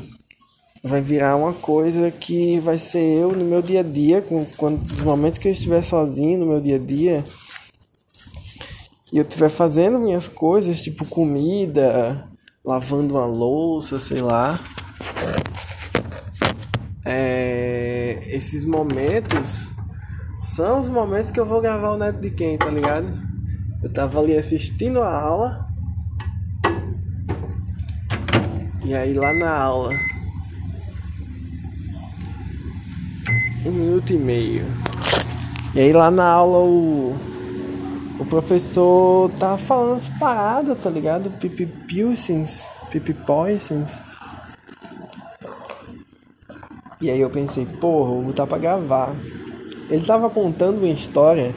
Vai 0.83 1.01
virar 1.01 1.37
uma 1.37 1.53
coisa 1.53 2.11
que 2.11 2.61
vai 2.61 2.79
ser 2.79 3.01
eu 3.01 3.33
no 3.33 3.45
meu 3.45 3.61
dia 3.61 3.81
a 3.81 3.83
dia, 3.83 4.23
com, 4.23 4.45
quando, 4.57 4.81
momentos 5.03 5.39
que 5.39 5.49
eu 5.49 5.53
estiver 5.53 5.83
sozinho 5.83 6.39
no 6.39 6.47
meu 6.47 6.61
dia 6.61 6.77
a 6.77 6.79
dia. 6.79 7.25
E 9.13 9.19
eu 9.19 9.23
estiver 9.23 9.49
fazendo 9.49 9.99
minhas 9.99 10.29
coisas, 10.29 10.81
tipo 10.81 11.05
comida, 11.05 12.29
lavando 12.65 13.15
uma 13.15 13.27
louça, 13.27 13.99
sei 13.99 14.21
lá. 14.21 14.61
É, 17.05 18.23
esses 18.27 18.67
momentos 18.67 19.67
são 20.43 20.81
os 20.81 20.89
momentos 20.89 21.31
que 21.31 21.41
eu 21.41 21.47
vou 21.47 21.61
gravar 21.61 21.93
o 21.93 21.99
Neto 21.99 22.21
de 22.21 22.31
Quem, 22.31 22.59
tá 22.59 22.69
ligado? 22.69 23.07
Eu 23.83 23.91
tava 23.91 24.21
ali 24.21 24.37
assistindo 24.37 25.01
a 25.01 25.11
aula. 25.11 25.69
E 28.85 28.95
aí 28.95 29.15
lá 29.15 29.33
na 29.33 29.51
aula. 29.51 29.95
Um 33.65 33.71
minuto 33.99 34.13
e 34.13 34.17
meio. 34.17 34.67
E 35.75 35.81
aí 35.81 35.93
lá 35.93 36.11
na 36.11 36.25
aula 36.25 36.59
o. 36.59 37.17
O 38.21 38.27
professor 38.27 39.31
tava 39.39 39.57
falando 39.59 39.97
as 39.97 40.09
paradas, 40.19 40.77
tá 40.81 40.91
ligado? 40.91 41.31
Pipi 41.31 41.67
piercings, 41.67 42.69
pipi 42.91 43.15
poisons. 43.15 43.93
E 47.01 47.09
aí 47.09 47.21
eu 47.21 47.31
pensei, 47.31 47.65
porra, 47.65 48.11
vou 48.11 48.23
botar 48.25 48.47
pra 48.47 48.59
gravar. 48.59 49.15
Ele 49.89 50.01
estava 50.01 50.29
contando 50.29 50.79
uma 50.79 50.89
história 50.89 51.55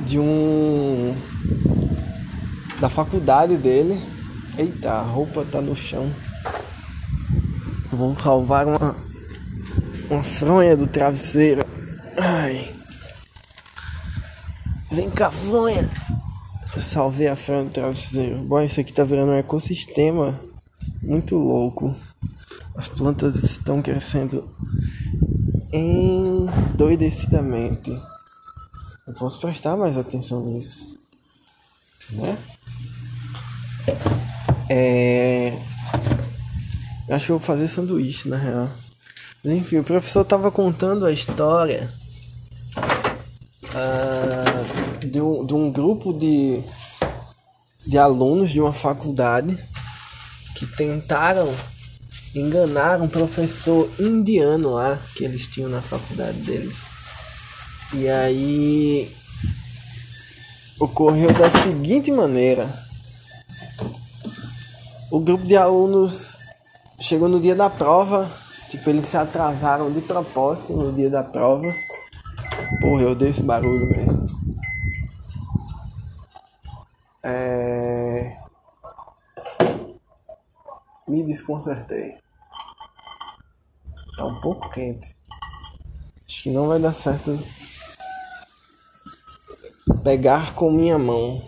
de 0.00 0.18
um 0.18 1.14
da 2.78 2.90
faculdade 2.90 3.56
dele. 3.56 3.98
Eita, 4.58 4.92
a 4.92 5.00
roupa 5.00 5.42
tá 5.50 5.62
no 5.62 5.74
chão. 5.74 6.06
Vou 7.90 8.14
salvar 8.18 8.66
uma 8.66 8.94
uma 10.12 10.22
fronha 10.22 10.76
do 10.76 10.86
travesseiro. 10.86 11.64
Ai. 12.18 12.70
Vem 14.90 15.08
cá, 15.10 15.30
fronha. 15.30 15.88
Salvei 16.76 17.28
a 17.28 17.36
fronha 17.36 17.64
do 17.64 17.70
travesseiro. 17.70 18.42
Bom, 18.42 18.60
isso 18.60 18.78
aqui 18.80 18.92
tá 18.92 19.04
virando 19.04 19.32
um 19.32 19.36
ecossistema 19.36 20.38
muito 21.02 21.34
louco. 21.36 21.96
As 22.76 22.88
plantas 22.88 23.36
estão 23.36 23.80
crescendo 23.80 24.46
endoidecidamente. 25.72 27.90
Eu 29.06 29.14
posso 29.14 29.40
prestar 29.40 29.74
mais 29.76 29.96
atenção 29.96 30.44
nisso, 30.44 30.98
né? 32.10 32.36
É. 34.68 35.56
Acho 37.10 37.26
que 37.26 37.32
eu 37.32 37.38
vou 37.38 37.46
fazer 37.46 37.68
sanduíche 37.68 38.28
na 38.28 38.36
real. 38.36 38.68
Enfim, 39.44 39.78
o 39.78 39.84
professor 39.84 40.24
tava 40.24 40.52
contando 40.52 41.04
a 41.04 41.10
história 41.10 41.92
uh, 43.64 45.04
de, 45.04 45.20
um, 45.20 45.44
de 45.44 45.52
um 45.52 45.68
grupo 45.68 46.12
de, 46.12 46.62
de 47.84 47.98
alunos 47.98 48.50
de 48.50 48.60
uma 48.60 48.72
faculdade 48.72 49.58
que 50.54 50.64
tentaram 50.64 51.52
enganar 52.32 53.02
um 53.02 53.08
professor 53.08 53.90
indiano 53.98 54.74
lá 54.74 55.00
que 55.16 55.24
eles 55.24 55.48
tinham 55.48 55.68
na 55.68 55.82
faculdade 55.82 56.38
deles. 56.38 56.86
E 57.94 58.08
aí 58.08 59.12
ocorreu 60.78 61.32
da 61.32 61.50
seguinte 61.50 62.12
maneira: 62.12 62.72
o 65.10 65.18
grupo 65.18 65.44
de 65.44 65.56
alunos 65.56 66.38
chegou 67.00 67.28
no 67.28 67.40
dia 67.40 67.56
da 67.56 67.68
prova, 67.68 68.30
tipo, 68.72 68.88
eles 68.88 69.06
se 69.06 69.16
atrasaram 69.18 69.92
de 69.92 70.00
propósito 70.00 70.72
no 70.72 70.92
dia 70.92 71.10
da 71.10 71.22
prova. 71.22 71.66
Porra, 72.80 73.02
eu 73.02 73.10
odeio 73.10 73.30
esse 73.30 73.42
barulho 73.42 73.86
mesmo. 73.86 74.24
É... 77.22 78.34
Me 81.06 81.22
desconcertei. 81.22 82.16
Tá 84.16 84.24
um 84.24 84.40
pouco 84.40 84.70
quente. 84.70 85.14
Acho 86.26 86.44
que 86.44 86.50
não 86.50 86.68
vai 86.68 86.80
dar 86.80 86.94
certo 86.94 87.38
pegar 90.02 90.54
com 90.54 90.70
minha 90.70 90.98
mão. 90.98 91.42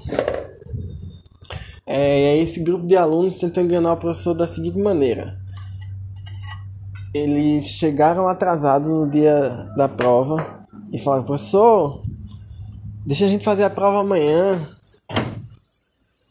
É, 1.87 2.37
esse 2.37 2.61
grupo 2.61 2.87
de 2.87 2.97
alunos 2.97 3.37
tentou 3.37 3.63
enganar 3.63 3.95
o 3.95 3.97
professor 3.97 4.35
da 4.35 4.47
seguinte 4.47 4.79
maneira. 4.79 5.44
Eles 7.15 7.67
chegaram 7.67 8.27
atrasados 8.27 8.91
no 8.91 9.09
dia 9.09 9.49
da 9.77 9.89
prova 9.89 10.67
e 10.93 10.99
falaram, 10.99 11.25
professor, 11.25 12.03
deixa 13.07 13.25
a 13.25 13.29
gente 13.29 13.45
fazer 13.45 13.63
a 13.63 13.71
prova 13.71 14.01
amanhã. 14.01 14.69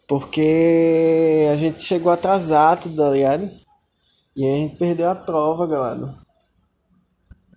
Porque 0.05 1.47
a 1.53 1.55
gente 1.55 1.81
chegou 1.81 2.11
atrasado, 2.11 2.93
tá 2.93 3.09
ligado? 3.09 3.49
E 4.35 4.45
a 4.45 4.55
gente 4.57 4.75
perdeu 4.75 5.09
a 5.09 5.15
prova, 5.15 5.65
galera. 5.65 6.15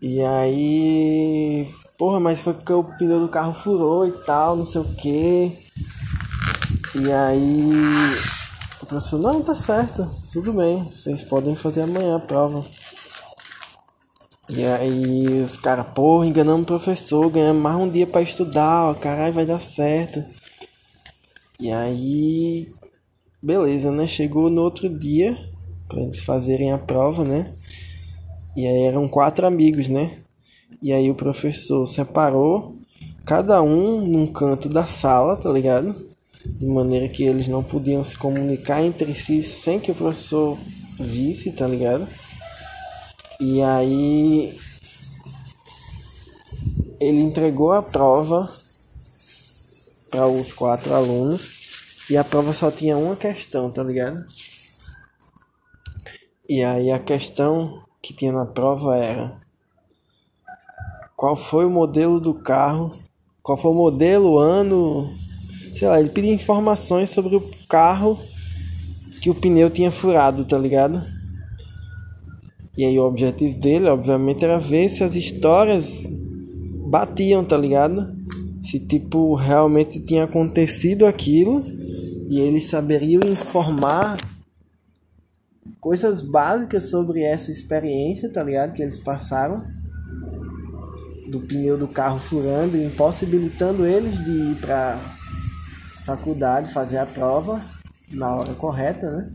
E 0.00 0.23
aí. 0.23 1.68
Porra, 1.99 2.21
mas 2.21 2.38
foi 2.40 2.54
porque 2.54 2.73
o 2.73 2.85
pneu 2.85 3.21
do 3.21 3.28
carro 3.28 3.52
furou 3.54 4.06
e 4.06 4.12
tal, 4.25 4.54
não 4.54 4.64
sei 4.64 4.80
o 4.83 4.95
que. 4.95 5.59
E 6.95 7.12
aí. 7.12 7.71
O 8.83 8.87
professor, 8.87 9.18
não, 9.18 9.42
tá 9.42 9.56
certo, 9.56 10.09
tudo 10.33 10.52
bem, 10.52 10.85
vocês 10.85 11.25
podem 11.25 11.56
fazer 11.56 11.83
amanhã 11.83 12.16
a 12.16 12.21
prova. 12.21 12.61
E 14.49 14.65
aí 14.65 15.41
os 15.41 15.57
caras, 15.57 15.88
porra, 15.88 16.25
enganamos 16.25 16.62
o 16.62 16.67
professor, 16.67 17.29
ganhamos 17.29 17.61
mais 17.61 17.76
um 17.76 17.91
dia 17.91 18.07
para 18.07 18.23
estudar, 18.23 18.91
ó, 18.91 18.95
caralho, 18.95 19.35
vai 19.35 19.45
dar 19.45 19.59
certo. 19.59 20.25
E 21.59 21.73
aí, 21.73 22.71
beleza, 23.43 23.91
né? 23.91 24.07
Chegou 24.07 24.49
no 24.49 24.62
outro 24.62 24.88
dia 24.88 25.37
para 25.88 26.00
eles 26.00 26.21
fazerem 26.21 26.71
a 26.71 26.79
prova, 26.79 27.25
né? 27.25 27.55
E 28.57 28.65
aí 28.65 28.83
eram 28.85 29.09
quatro 29.09 29.45
amigos, 29.47 29.88
né? 29.88 30.19
E 30.81 30.93
aí 30.93 31.11
o 31.11 31.15
professor 31.15 31.85
separou 31.87 32.76
cada 33.25 33.61
um 33.61 34.07
num 34.07 34.29
canto 34.29 34.69
da 34.69 34.87
sala, 34.87 35.37
tá 35.37 35.50
ligado? 35.50 36.07
De 36.45 36.67
maneira 36.67 37.09
que 37.09 37.25
eles 37.25 37.49
não 37.49 37.65
podiam 37.65 38.05
se 38.05 38.17
comunicar 38.17 38.81
entre 38.81 39.12
si 39.12 39.43
sem 39.43 39.81
que 39.81 39.91
o 39.91 39.95
professor 39.95 40.57
visse, 41.00 41.50
tá 41.50 41.67
ligado? 41.67 42.07
E 43.40 43.62
aí 43.62 44.59
ele 46.99 47.21
entregou 47.21 47.73
a 47.73 47.83
prova 47.83 48.50
para 50.11 50.26
os 50.26 50.52
quatro 50.52 50.95
alunos 50.95 51.61
e 52.09 52.16
a 52.16 52.25
prova 52.25 52.52
só 52.52 52.71
tinha 52.71 52.97
uma 52.97 53.14
questão, 53.14 53.71
tá 53.71 53.83
ligado? 53.83 54.25
E 56.49 56.62
aí 56.64 56.90
a 56.90 56.99
questão 56.99 57.83
que 58.00 58.14
tinha 58.14 58.33
na 58.33 58.47
prova 58.47 58.97
era 58.97 59.37
qual 61.16 61.37
foi 61.37 61.66
o 61.66 61.71
modelo 61.71 62.21
do 62.21 62.33
carro, 62.33 62.97
qual 63.43 63.59
foi 63.59 63.71
o 63.71 63.75
modelo, 63.75 64.38
ano, 64.38 65.12
sei 65.78 65.88
lá, 65.88 66.00
ele 66.00 66.11
pedia 66.11 66.33
informações 66.33 67.11
sobre 67.11 67.37
o 67.37 67.50
carro 67.69 68.19
que 69.21 69.28
o 69.28 69.35
pneu 69.35 69.69
tinha 69.69 69.90
furado, 69.90 70.45
tá 70.45 70.57
ligado? 70.57 71.15
E 72.76 72.85
aí 72.85 72.99
o 72.99 73.04
objetivo 73.04 73.59
dele, 73.59 73.87
obviamente, 73.87 74.45
era 74.45 74.59
ver 74.59 74.88
se 74.90 75.02
as 75.02 75.14
histórias 75.14 76.02
batiam, 76.87 77.45
tá 77.45 77.56
ligado? 77.56 78.14
Se 78.62 78.78
tipo 78.78 79.35
realmente 79.35 80.00
tinha 80.00 80.25
acontecido 80.25 81.06
aquilo 81.06 81.64
e 82.28 82.38
eles 82.38 82.66
saberiam 82.66 83.23
informar 83.25 84.16
coisas 85.80 86.21
básicas 86.21 86.90
sobre 86.90 87.23
essa 87.23 87.50
experiência, 87.50 88.30
tá 88.30 88.42
ligado? 88.42 88.73
Que 88.73 88.83
eles 88.83 88.99
passaram 88.99 89.64
do 91.28 91.40
pneu 91.40 91.78
do 91.78 91.88
carro 91.88 92.18
furando, 92.18 92.76
impossibilitando 92.76 93.86
eles 93.86 94.23
de 94.25 94.30
ir 94.30 94.56
para 94.56 94.99
faculdade 96.04 96.73
fazer 96.73 96.99
a 96.99 97.06
prova 97.06 97.60
na 98.12 98.34
hora 98.34 98.52
correta, 98.54 99.10
né? 99.10 99.30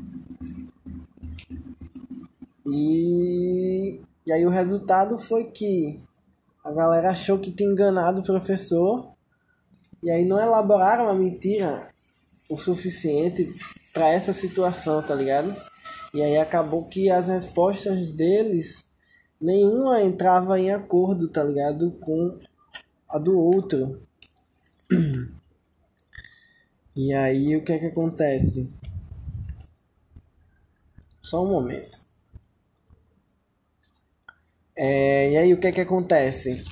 E, 2.72 4.02
e 4.26 4.32
aí 4.32 4.46
o 4.46 4.50
resultado 4.50 5.20
foi 5.20 5.52
que 5.52 6.00
a 6.64 6.72
galera 6.72 7.12
achou 7.12 7.38
que 7.38 7.52
tinha 7.52 7.70
enganado 7.70 8.22
o 8.22 8.26
professor 8.26 9.12
e 10.02 10.10
aí 10.10 10.26
não 10.26 10.40
elaboraram 10.40 11.10
a 11.10 11.14
mentira 11.14 11.90
o 12.50 12.58
suficiente 12.58 13.54
para 13.94 14.08
essa 14.08 14.34
situação, 14.34 15.02
tá 15.04 15.14
ligado? 15.14 15.54
E 16.14 16.22
aí 16.22 16.38
acabou 16.38 16.86
que 16.86 17.10
as 17.10 17.28
respostas 17.28 18.12
deles, 18.12 18.86
nenhuma 19.40 20.02
entrava 20.02 20.58
em 20.58 20.72
acordo, 20.72 21.28
tá 21.28 21.44
ligado? 21.44 21.92
Com 22.00 22.40
a 23.08 23.20
do 23.20 23.38
outro. 23.38 24.02
E 26.94 27.14
aí 27.14 27.56
o 27.56 27.64
que 27.64 27.72
é 27.72 27.80
que 27.80 27.86
acontece? 27.86 28.70
Só 31.22 31.42
um 31.42 31.50
momento. 31.50 32.06
É, 34.76 35.32
e 35.32 35.38
aí 35.38 35.54
o 35.54 35.60
que 35.60 35.68
é 35.68 35.72
que 35.72 35.82
acontece? 35.82 36.64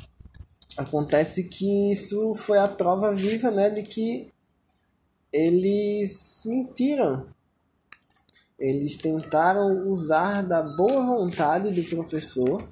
Acontece 0.78 1.44
que 1.44 1.92
isso 1.92 2.34
foi 2.36 2.58
a 2.58 2.68
prova 2.68 3.14
viva, 3.14 3.52
né, 3.52 3.70
de 3.70 3.84
que 3.84 4.32
eles 5.32 6.44
mentiram 6.46 7.28
eles 8.60 8.98
tentaram 8.98 9.88
usar 9.88 10.44
da 10.44 10.62
boa 10.62 11.06
vontade 11.06 11.72
do 11.72 11.90
professor. 11.90 12.68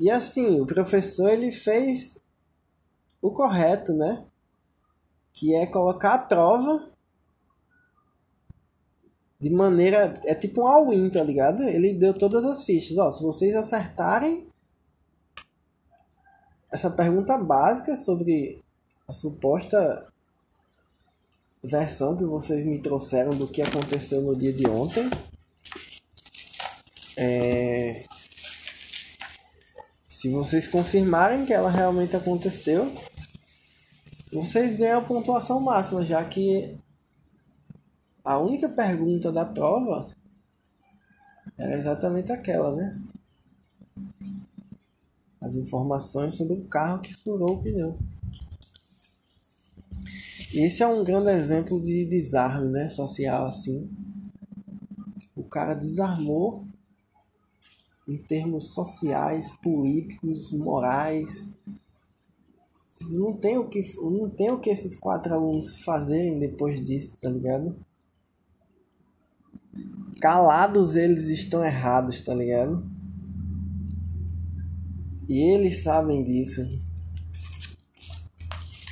E 0.00 0.08
assim, 0.08 0.60
o 0.60 0.66
professor 0.66 1.30
ele 1.30 1.50
fez 1.50 2.22
o 3.20 3.32
correto, 3.32 3.92
né? 3.92 4.24
Que 5.32 5.54
é 5.56 5.66
colocar 5.66 6.14
a 6.14 6.18
prova 6.18 6.92
de 9.40 9.50
maneira. 9.50 10.20
É 10.24 10.34
tipo 10.34 10.62
um 10.62 10.66
all-in, 10.66 11.08
tá 11.10 11.22
ligado? 11.22 11.62
Ele 11.62 11.92
deu 11.92 12.12
todas 12.14 12.44
as 12.44 12.64
fichas. 12.64 12.98
Ó, 12.98 13.10
se 13.10 13.22
vocês 13.22 13.54
acertarem 13.54 14.48
essa 16.70 16.90
pergunta 16.90 17.36
básica 17.38 17.96
sobre 17.96 18.62
a 19.06 19.12
suposta 19.12 20.06
versão 21.62 22.16
que 22.16 22.24
vocês 22.24 22.64
me 22.64 22.78
trouxeram 22.78 23.30
do 23.30 23.48
que 23.48 23.62
aconteceu 23.62 24.20
no 24.20 24.36
dia 24.36 24.52
de 24.52 24.68
ontem. 24.68 25.08
É... 27.16 28.04
Se 30.06 30.28
vocês 30.28 30.66
confirmarem 30.68 31.44
que 31.44 31.52
ela 31.52 31.70
realmente 31.70 32.16
aconteceu, 32.16 32.92
vocês 34.32 34.76
ganham 34.76 34.98
a 34.98 35.04
pontuação 35.04 35.60
máxima, 35.60 36.04
já 36.04 36.24
que 36.24 36.76
a 38.28 38.38
única 38.38 38.68
pergunta 38.68 39.32
da 39.32 39.42
prova 39.42 40.06
era 41.56 41.78
exatamente 41.78 42.30
aquela, 42.30 42.76
né? 42.76 43.02
As 45.40 45.54
informações 45.54 46.34
sobre 46.34 46.52
o 46.52 46.68
carro 46.68 47.00
que 47.00 47.14
furou 47.14 47.54
o 47.54 47.62
pneu. 47.62 47.98
Esse 50.52 50.82
é 50.82 50.86
um 50.86 51.02
grande 51.02 51.30
exemplo 51.30 51.80
de 51.80 52.04
desarme, 52.04 52.68
né, 52.68 52.90
social 52.90 53.46
assim. 53.46 53.90
O 55.34 55.44
cara 55.44 55.72
desarmou 55.72 56.66
em 58.06 58.18
termos 58.18 58.74
sociais, 58.74 59.50
políticos, 59.62 60.52
morais. 60.52 61.56
Não 63.08 63.32
tem 63.32 63.56
o 63.56 63.70
que 63.70 63.82
não 63.96 64.28
tem 64.28 64.50
o 64.50 64.60
que 64.60 64.68
esses 64.68 64.94
quatro 64.94 65.32
alunos 65.32 65.82
fazerem 65.82 66.38
depois 66.38 66.84
disso, 66.84 67.16
tá 67.22 67.30
ligado? 67.30 67.87
Calados 70.20 70.96
eles 70.96 71.28
estão 71.28 71.64
errados, 71.64 72.20
tá 72.20 72.34
ligado? 72.34 72.84
E 75.28 75.40
eles 75.40 75.82
sabem 75.82 76.24
disso. 76.24 76.66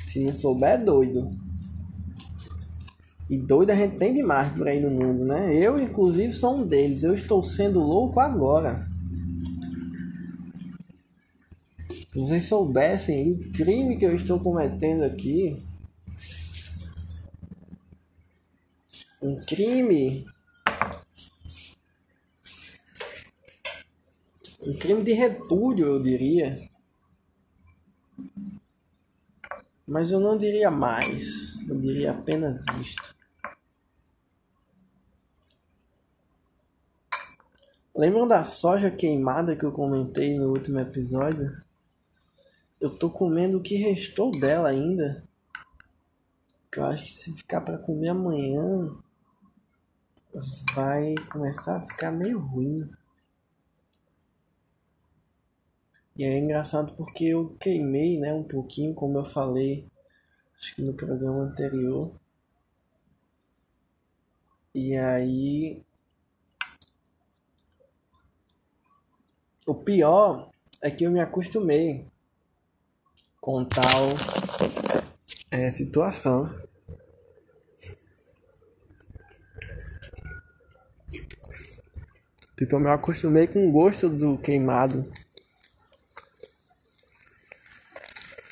Se 0.05 0.23
não 0.23 0.33
souber, 0.33 0.69
é 0.69 0.77
doido. 0.77 1.29
E 3.29 3.37
doido 3.37 3.71
a 3.71 3.75
gente 3.75 3.97
tem 3.97 4.13
demais 4.13 4.53
por 4.53 4.67
aí 4.67 4.79
no 4.79 4.89
mundo, 4.89 5.25
né? 5.25 5.53
Eu, 5.53 5.77
inclusive, 5.77 6.33
sou 6.33 6.59
um 6.59 6.65
deles. 6.65 7.03
Eu 7.03 7.13
estou 7.13 7.43
sendo 7.43 7.79
louco 7.79 8.19
agora. 8.19 8.87
Se 12.09 12.19
vocês 12.19 12.45
soubessem 12.45 13.33
o 13.33 13.51
crime 13.51 13.97
que 13.97 14.05
eu 14.05 14.15
estou 14.15 14.39
cometendo 14.39 15.03
aqui. 15.03 15.61
Um 19.21 19.43
crime. 19.45 20.23
Um 24.67 24.73
crime 24.73 25.01
de 25.01 25.13
repúdio, 25.13 25.85
eu 25.85 26.01
diria. 26.01 26.69
Mas 29.87 30.11
eu 30.11 30.19
não 30.19 30.37
diria 30.37 30.69
mais. 30.69 31.55
Eu 31.69 31.79
diria 31.79 32.11
apenas 32.11 32.65
isto. 32.81 33.15
Lembram 37.95 38.27
da 38.27 38.43
soja 38.43 38.91
queimada 38.91 39.55
que 39.55 39.63
eu 39.63 39.71
comentei 39.71 40.37
no 40.37 40.49
último 40.49 40.81
episódio? 40.81 41.63
Eu 42.81 42.89
tô 42.89 43.09
comendo 43.09 43.59
o 43.59 43.63
que 43.63 43.77
restou 43.77 44.31
dela 44.31 44.67
ainda. 44.67 45.23
Que 46.69 46.79
eu 46.79 46.85
acho 46.87 47.03
que 47.03 47.11
se 47.13 47.33
ficar 47.37 47.61
para 47.61 47.77
comer 47.77 48.09
amanhã 48.09 48.93
vai 50.75 51.15
começar 51.31 51.77
a 51.77 51.87
ficar 51.87 52.11
meio 52.11 52.37
ruim. 52.37 52.91
E 56.17 56.23
é 56.23 56.37
engraçado 56.39 56.93
porque 56.95 57.25
eu 57.25 57.55
queimei, 57.59 58.17
né, 58.17 58.33
um 58.33 58.43
pouquinho, 58.43 58.95
como 58.95 59.19
eu 59.19 59.25
falei, 59.25 59.87
acho 60.57 60.73
que 60.73 60.81
no 60.81 60.93
programa 60.93 61.43
anterior. 61.43 62.11
E 64.73 64.95
aí 64.95 65.83
o 69.63 69.75
pior 69.75 70.49
é 70.81 70.89
que 70.89 71.03
eu 71.03 71.11
me 71.11 71.19
acostumei 71.19 72.07
com 73.39 73.63
tal 73.65 73.85
é, 75.51 75.69
situação. 75.69 76.49
Tipo, 82.57 82.75
eu 82.75 82.79
me 82.79 82.89
acostumei 82.89 83.45
com 83.45 83.69
o 83.69 83.71
gosto 83.71 84.09
do 84.09 84.35
queimado. 84.35 85.05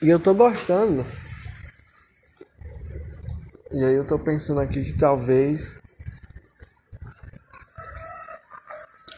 E 0.02 0.10
eu 0.10 0.20
tô 0.20 0.34
gostando. 0.34 1.06
E 3.72 3.84
aí 3.84 3.94
eu 3.96 4.06
tô 4.06 4.20
pensando 4.20 4.60
aqui 4.60 4.84
que 4.84 4.98
talvez 4.98 5.82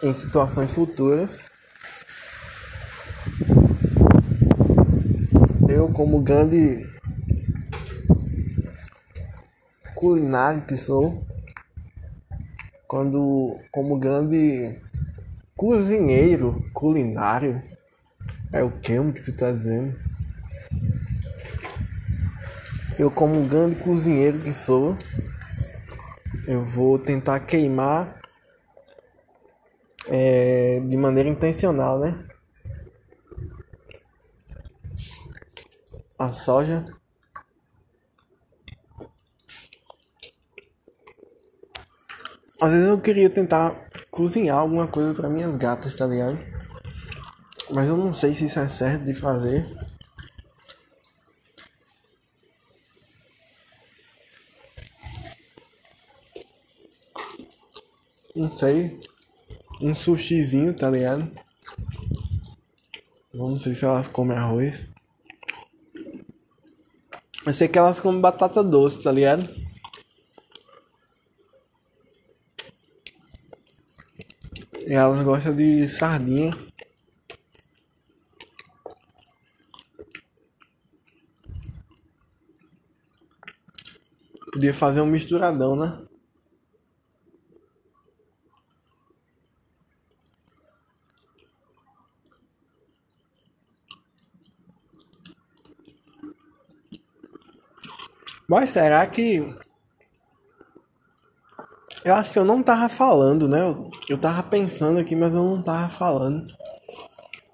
em 0.04 0.14
situações 0.14 0.72
futuras 0.72 1.40
eu 5.68 5.92
como 5.92 6.22
grande 6.22 6.88
culinário 9.96 10.62
que 10.62 10.78
sou 10.78 11.26
quando 12.88 13.60
como 13.72 14.00
grande 14.00 14.80
cozinheiro 15.56 16.64
culinário 16.74 17.62
é 18.54 18.64
o 18.64 18.72
que 18.72 19.12
que 19.12 19.24
tu 19.24 19.36
tá 19.36 19.52
dizendo 19.52 20.07
eu 23.00 23.12
como 23.12 23.36
um 23.36 23.48
grande 23.48 23.76
cozinheiro 23.76 24.40
que 24.40 24.54
sou, 24.54 24.96
eu 26.48 26.64
vou 26.64 26.98
tentar 26.98 27.40
queimar 27.42 28.20
é, 30.08 30.80
de 30.80 30.98
maneira 30.98 31.30
intencional, 31.30 32.00
né? 32.00 32.26
A 36.18 36.32
soja. 36.32 36.86
Às 42.60 42.72
vezes 42.72 42.88
eu 42.88 43.00
queria 43.00 43.30
tentar 43.30 43.90
cozinhar 44.10 44.58
alguma 44.58 44.88
coisa 44.88 45.14
para 45.14 45.30
minhas 45.30 45.56
gatas, 45.56 45.96
tá 45.96 46.08
ligado? 46.08 46.40
Mas 47.70 47.88
eu 47.88 47.96
não 47.96 48.14
sei 48.14 48.34
se 48.34 48.46
isso 48.46 48.60
é 48.60 48.68
certo 48.68 49.04
de 49.06 49.14
fazer. 49.14 49.68
Não 58.38 58.56
sei, 58.56 59.00
um 59.82 59.96
sushizinho, 59.96 60.76
tá 60.76 60.90
ligado? 60.92 61.32
Eu 63.34 63.50
não 63.50 63.60
sei 63.60 63.76
se 63.76 63.84
elas 63.84 64.08
comem 64.08 64.38
arroz. 64.38 64.88
Eu 67.46 67.54
sei 67.54 67.68
que 67.68 67.80
elas 67.80 68.00
comem 68.00 68.22
batata 68.22 68.64
doce, 68.64 69.02
tá 69.02 69.12
ligado? 69.12 69.44
E 74.86 74.94
elas 74.94 75.24
gostam 75.24 75.56
de 75.56 75.88
sardinha. 75.88 76.56
Podia 84.54 84.74
fazer 84.74 85.02
um 85.02 85.08
misturadão, 85.08 85.76
né? 85.76 86.07
Mas 98.48 98.70
será 98.70 99.06
que. 99.06 99.54
Eu 102.06 102.16
acho 102.16 102.32
que 102.32 102.40
eu 102.40 102.46
não 102.46 102.64
tava 102.64 102.88
falando, 102.88 103.50
né? 103.50 103.60
Eu 104.08 104.18
tava 104.18 104.42
pensando 104.44 105.00
aqui, 105.00 105.16
mas 105.16 105.34
eu 105.34 105.44
não 105.44 105.62
tava 105.62 105.90
falando. 105.90 106.48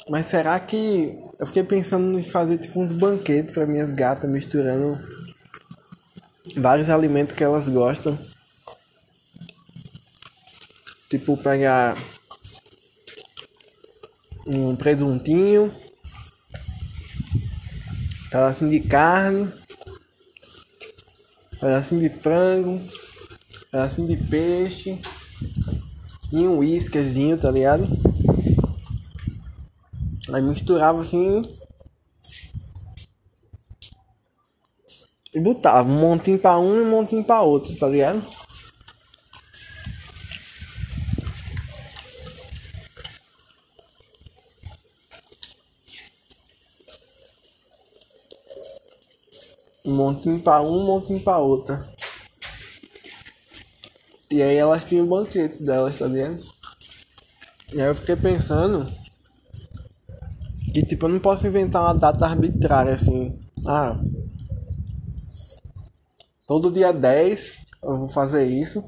Mas 0.07 0.27
será 0.27 0.59
que. 0.59 1.17
Eu 1.39 1.47
fiquei 1.47 1.63
pensando 1.63 2.19
em 2.19 2.23
fazer 2.23 2.59
tipo 2.59 2.79
uns 2.79 2.91
banquetes 2.91 3.53
para 3.53 3.65
minhas 3.65 3.91
gatas, 3.91 4.29
misturando 4.29 5.01
vários 6.55 6.89
alimentos 6.89 7.35
que 7.35 7.43
elas 7.43 7.67
gostam. 7.67 8.17
Tipo, 11.09 11.35
pegar 11.37 11.97
um 14.45 14.75
presuntinho, 14.75 15.73
pedacinho 18.29 18.69
de 18.69 18.79
carne 18.81 19.62
pedacinho 21.63 22.01
de 22.01 22.09
frango, 22.09 22.81
pedacinho 23.71 24.05
de 24.05 24.17
peixe 24.17 24.99
e 26.29 26.45
um 26.45 26.57
whiskyzinho, 26.57 27.37
tá 27.37 27.49
ligado? 27.49 27.87
Aí 30.33 30.41
misturava 30.41 30.99
assim 30.99 31.41
e 35.33 35.39
botava 35.39 35.89
um 35.89 35.99
montinho 35.99 36.37
pra 36.37 36.59
um 36.59 36.75
e 36.75 36.81
um 36.81 36.89
montinho 36.89 37.23
pra 37.23 37.41
outro, 37.41 37.73
tá 37.77 37.87
ligado? 37.87 38.21
Um 49.85 49.95
montinho 49.95 50.39
pra 50.39 50.61
um, 50.61 50.81
um 50.81 50.85
montinho 50.85 51.19
pra 51.19 51.37
outra. 51.37 51.87
E 54.31 54.41
aí 54.41 54.55
elas 54.55 54.85
tinham 54.85 55.05
o 55.05 55.09
banquete 55.09 55.61
delas, 55.61 55.99
tá 55.99 56.07
vendo? 56.07 56.43
E 57.71 57.81
aí 57.81 57.87
eu 57.87 57.95
fiquei 57.95 58.15
pensando 58.15 58.91
que 60.73 60.83
tipo 60.83 61.05
eu 61.05 61.09
não 61.09 61.19
posso 61.19 61.45
inventar 61.45 61.83
uma 61.83 61.93
data 61.93 62.25
arbitrária 62.25 62.93
assim. 62.93 63.39
Ah. 63.65 63.99
Todo 66.47 66.71
dia 66.71 66.91
10 66.91 67.57
eu 67.83 67.97
vou 67.99 68.07
fazer 68.07 68.45
isso. 68.45 68.83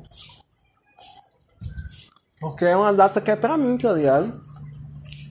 Porque 2.39 2.65
é 2.65 2.75
uma 2.75 2.93
data 2.93 3.21
que 3.21 3.31
é 3.31 3.35
pra 3.35 3.57
mim, 3.57 3.77
tá 3.77 3.93
ligado? 3.93 4.41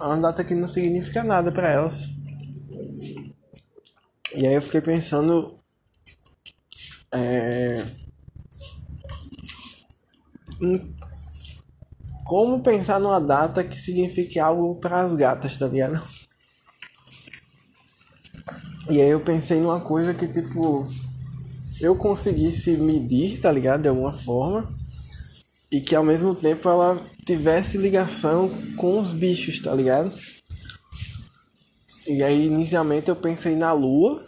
É 0.01 0.05
uma 0.05 0.17
data 0.17 0.45
que 0.45 0.55
não 0.55 0.69
significa 0.69 1.25
nada 1.25 1.51
pra 1.51 1.71
elas. 1.71 2.09
E 4.35 4.47
aí 4.47 4.55
eu 4.55 4.63
fiquei 4.63 4.81
pensando 4.81 5.59
é, 7.13 7.85
como 12.25 12.61
pensar 12.61 12.99
numa 12.99 13.21
data 13.21 13.63
que 13.63 13.81
signifique 13.81 14.41
algo 14.41 14.75
para 14.77 15.03
as 15.03 15.15
gatas, 15.15 15.57
tá 15.57 15.69
ligado? 15.69 16.03
E 18.91 19.01
aí 19.01 19.09
eu 19.09 19.21
pensei 19.21 19.61
numa 19.61 19.81
coisa 19.81 20.13
que 20.13 20.27
tipo 20.27 20.87
eu 21.81 21.95
conseguisse 21.95 22.73
medir, 22.73 23.41
tá 23.41 23.53
ligado? 23.53 23.83
De 23.83 23.89
alguma 23.89 24.13
forma. 24.13 24.75
E 25.71 25.81
que 25.81 25.95
ao 25.95 26.05
mesmo 26.05 26.35
tempo 26.35 26.69
ela 26.69 27.01
tivesse 27.25 27.79
ligação 27.79 28.49
com 28.77 29.01
os 29.01 29.13
bichos, 29.13 29.61
tá 29.61 29.75
ligado? 29.75 30.13
E 32.07 32.23
aí 32.23 32.47
inicialmente 32.47 33.09
eu 33.09 33.17
pensei 33.17 33.57
na 33.57 33.73
lua. 33.73 34.25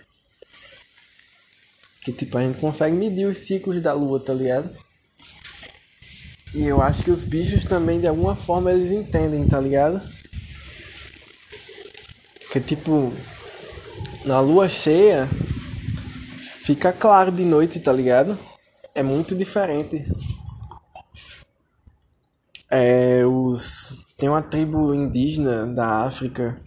Que 2.01 2.13
tipo, 2.13 2.39
a 2.39 2.43
gente 2.43 2.59
consegue 2.59 2.97
medir 2.97 3.27
os 3.27 3.39
ciclos 3.39 3.83
da 3.83 3.93
lua, 3.93 4.23
tá 4.23 4.33
ligado? 4.33 4.71
E 6.55 6.65
eu 6.65 6.81
acho 6.81 7.03
que 7.03 7.11
os 7.11 7.25
bichos 7.25 7.65
também, 7.65 8.01
de 8.01 8.07
alguma 8.07 8.35
forma, 8.35 8.73
eles 8.73 8.91
entendem, 8.91 9.47
tá 9.47 9.61
ligado? 9.61 10.01
Que 12.51 12.61
tipo, 12.61 13.13
na 14.25 14.41
lua 14.41 14.69
cheia 14.69 15.29
fica 16.65 16.93
claro 16.93 17.31
de 17.31 17.45
noite, 17.45 17.81
tá 17.81 17.93
ligado? 17.93 18.39
É 18.95 19.03
muito 19.03 19.35
diferente. 19.35 20.05
É, 22.71 23.25
os 23.27 23.95
tem 24.17 24.29
uma 24.29 24.41
tribo 24.41 24.95
indígena 24.95 25.67
da 25.67 26.07
África 26.07 26.59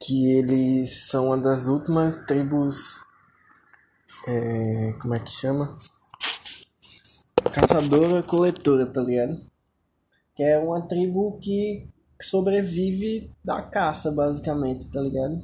que 0.00 0.32
eles 0.32 1.08
são 1.08 1.26
uma 1.26 1.38
das 1.38 1.68
últimas 1.68 2.16
tribos 2.24 3.00
é, 4.26 4.92
como 5.00 5.14
é 5.14 5.18
que 5.18 5.30
chama? 5.30 5.78
Caçadora 7.52 8.22
coletora, 8.22 8.86
tá 8.86 9.02
ligado? 9.02 9.40
Que 10.34 10.42
é 10.42 10.58
uma 10.58 10.82
tribo 10.82 11.38
que 11.38 11.88
sobrevive 12.20 13.30
da 13.42 13.62
caça, 13.62 14.10
basicamente, 14.10 14.90
tá 14.90 15.00
ligado? 15.00 15.42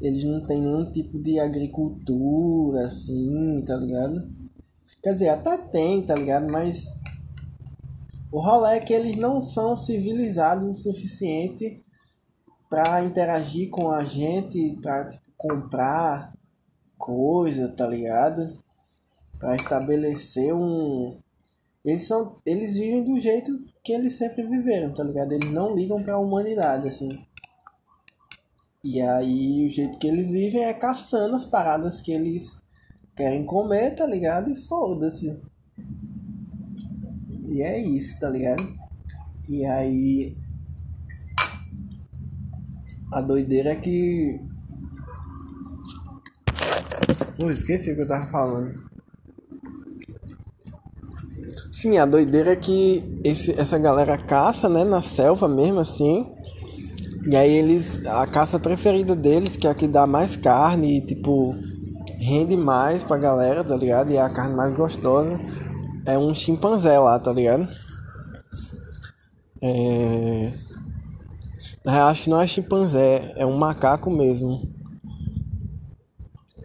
Eles 0.00 0.22
não 0.24 0.46
têm 0.46 0.60
nenhum 0.60 0.92
tipo 0.92 1.20
de 1.20 1.40
agricultura, 1.40 2.86
assim, 2.86 3.62
tá 3.66 3.76
ligado? 3.76 4.30
Quer 5.02 5.12
dizer, 5.14 5.28
até 5.30 5.56
tem, 5.56 6.02
tá 6.06 6.14
ligado? 6.14 6.50
Mas 6.52 6.84
o 8.30 8.40
rolê 8.40 8.76
é 8.76 8.80
que 8.80 8.92
eles 8.92 9.16
não 9.16 9.42
são 9.42 9.76
civilizados 9.76 10.68
o 10.68 10.82
suficiente 10.82 11.84
para 12.68 13.02
interagir 13.04 13.70
com 13.70 13.90
a 13.90 14.04
gente, 14.04 14.78
para 14.82 15.08
tipo, 15.08 15.24
comprar 15.36 16.32
coisa, 16.96 17.68
tá 17.68 17.86
ligado? 17.86 18.58
Para 19.38 19.56
estabelecer 19.56 20.54
um 20.54 21.18
eles 21.84 22.06
são 22.06 22.34
eles 22.44 22.74
vivem 22.74 23.04
do 23.04 23.18
jeito 23.18 23.64
que 23.82 23.92
eles 23.92 24.16
sempre 24.16 24.42
viveram, 24.42 24.92
tá 24.92 25.02
ligado? 25.02 25.32
Eles 25.32 25.50
não 25.52 25.74
ligam 25.74 26.02
para 26.02 26.14
a 26.14 26.18
humanidade 26.18 26.88
assim. 26.88 27.08
E 28.84 29.00
aí 29.00 29.66
o 29.66 29.70
jeito 29.70 29.98
que 29.98 30.06
eles 30.06 30.30
vivem 30.30 30.64
é 30.64 30.74
caçando 30.74 31.36
as 31.36 31.46
paradas 31.46 32.00
que 32.00 32.12
eles 32.12 32.62
querem 33.16 33.44
comer, 33.44 33.94
tá 33.94 34.06
ligado? 34.06 34.50
E 34.50 34.56
foda-se. 34.56 35.40
E 37.48 37.62
é 37.62 37.78
isso, 37.80 38.18
tá 38.20 38.28
ligado? 38.28 38.62
E 39.48 39.64
aí 39.64 40.36
a 43.12 43.20
doideira 43.20 43.70
é 43.70 43.76
que 43.76 44.40
Pô, 47.38 47.48
esqueci 47.50 47.92
o 47.92 47.94
que 47.94 48.02
eu 48.02 48.08
tava 48.08 48.26
falando. 48.26 48.74
Sim, 51.72 51.96
a 51.96 52.04
doideira 52.04 52.52
é 52.52 52.56
que 52.56 53.20
esse, 53.22 53.52
essa 53.52 53.78
galera 53.78 54.16
caça, 54.16 54.68
né, 54.68 54.82
na 54.82 55.00
selva 55.00 55.46
mesmo 55.46 55.78
assim. 55.78 56.26
E 57.24 57.36
aí 57.36 57.52
eles. 57.52 58.04
A 58.04 58.26
caça 58.26 58.58
preferida 58.58 59.14
deles, 59.14 59.56
que 59.56 59.68
é 59.68 59.70
a 59.70 59.74
que 59.74 59.86
dá 59.86 60.04
mais 60.04 60.36
carne 60.36 60.98
e 60.98 61.00
tipo. 61.00 61.54
rende 62.18 62.56
mais 62.56 63.04
pra 63.04 63.16
galera, 63.16 63.62
tá 63.62 63.76
ligado? 63.76 64.10
E 64.10 64.16
é 64.16 64.20
a 64.20 64.30
carne 64.30 64.56
mais 64.56 64.74
gostosa. 64.74 65.38
É 66.04 66.18
um 66.18 66.34
chimpanzé 66.34 66.98
lá, 66.98 67.20
tá 67.20 67.32
ligado? 67.32 67.68
É. 69.62 70.52
Na 71.88 71.94
real, 71.94 72.08
acho 72.08 72.24
que 72.24 72.28
não 72.28 72.38
é 72.38 72.46
chimpanzé, 72.46 73.32
é 73.34 73.46
um 73.46 73.56
macaco 73.56 74.10
mesmo. 74.10 74.70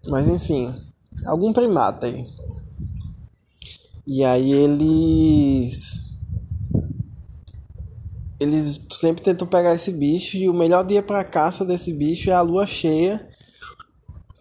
Mas 0.05 0.27
enfim, 0.27 0.75
algum 1.25 1.53
primata 1.53 2.07
aí. 2.07 2.27
E 4.05 4.21
aí 4.21 4.51
eles. 4.51 6.01
Eles 8.37 8.81
sempre 8.91 9.23
tentam 9.23 9.47
pegar 9.47 9.73
esse 9.73 9.93
bicho 9.93 10.35
e 10.35 10.49
o 10.49 10.53
melhor 10.53 10.85
dia 10.85 11.01
para 11.01 11.23
caça 11.23 11.63
desse 11.63 11.93
bicho 11.93 12.29
é 12.29 12.33
a 12.33 12.41
lua 12.41 12.67
cheia. 12.67 13.25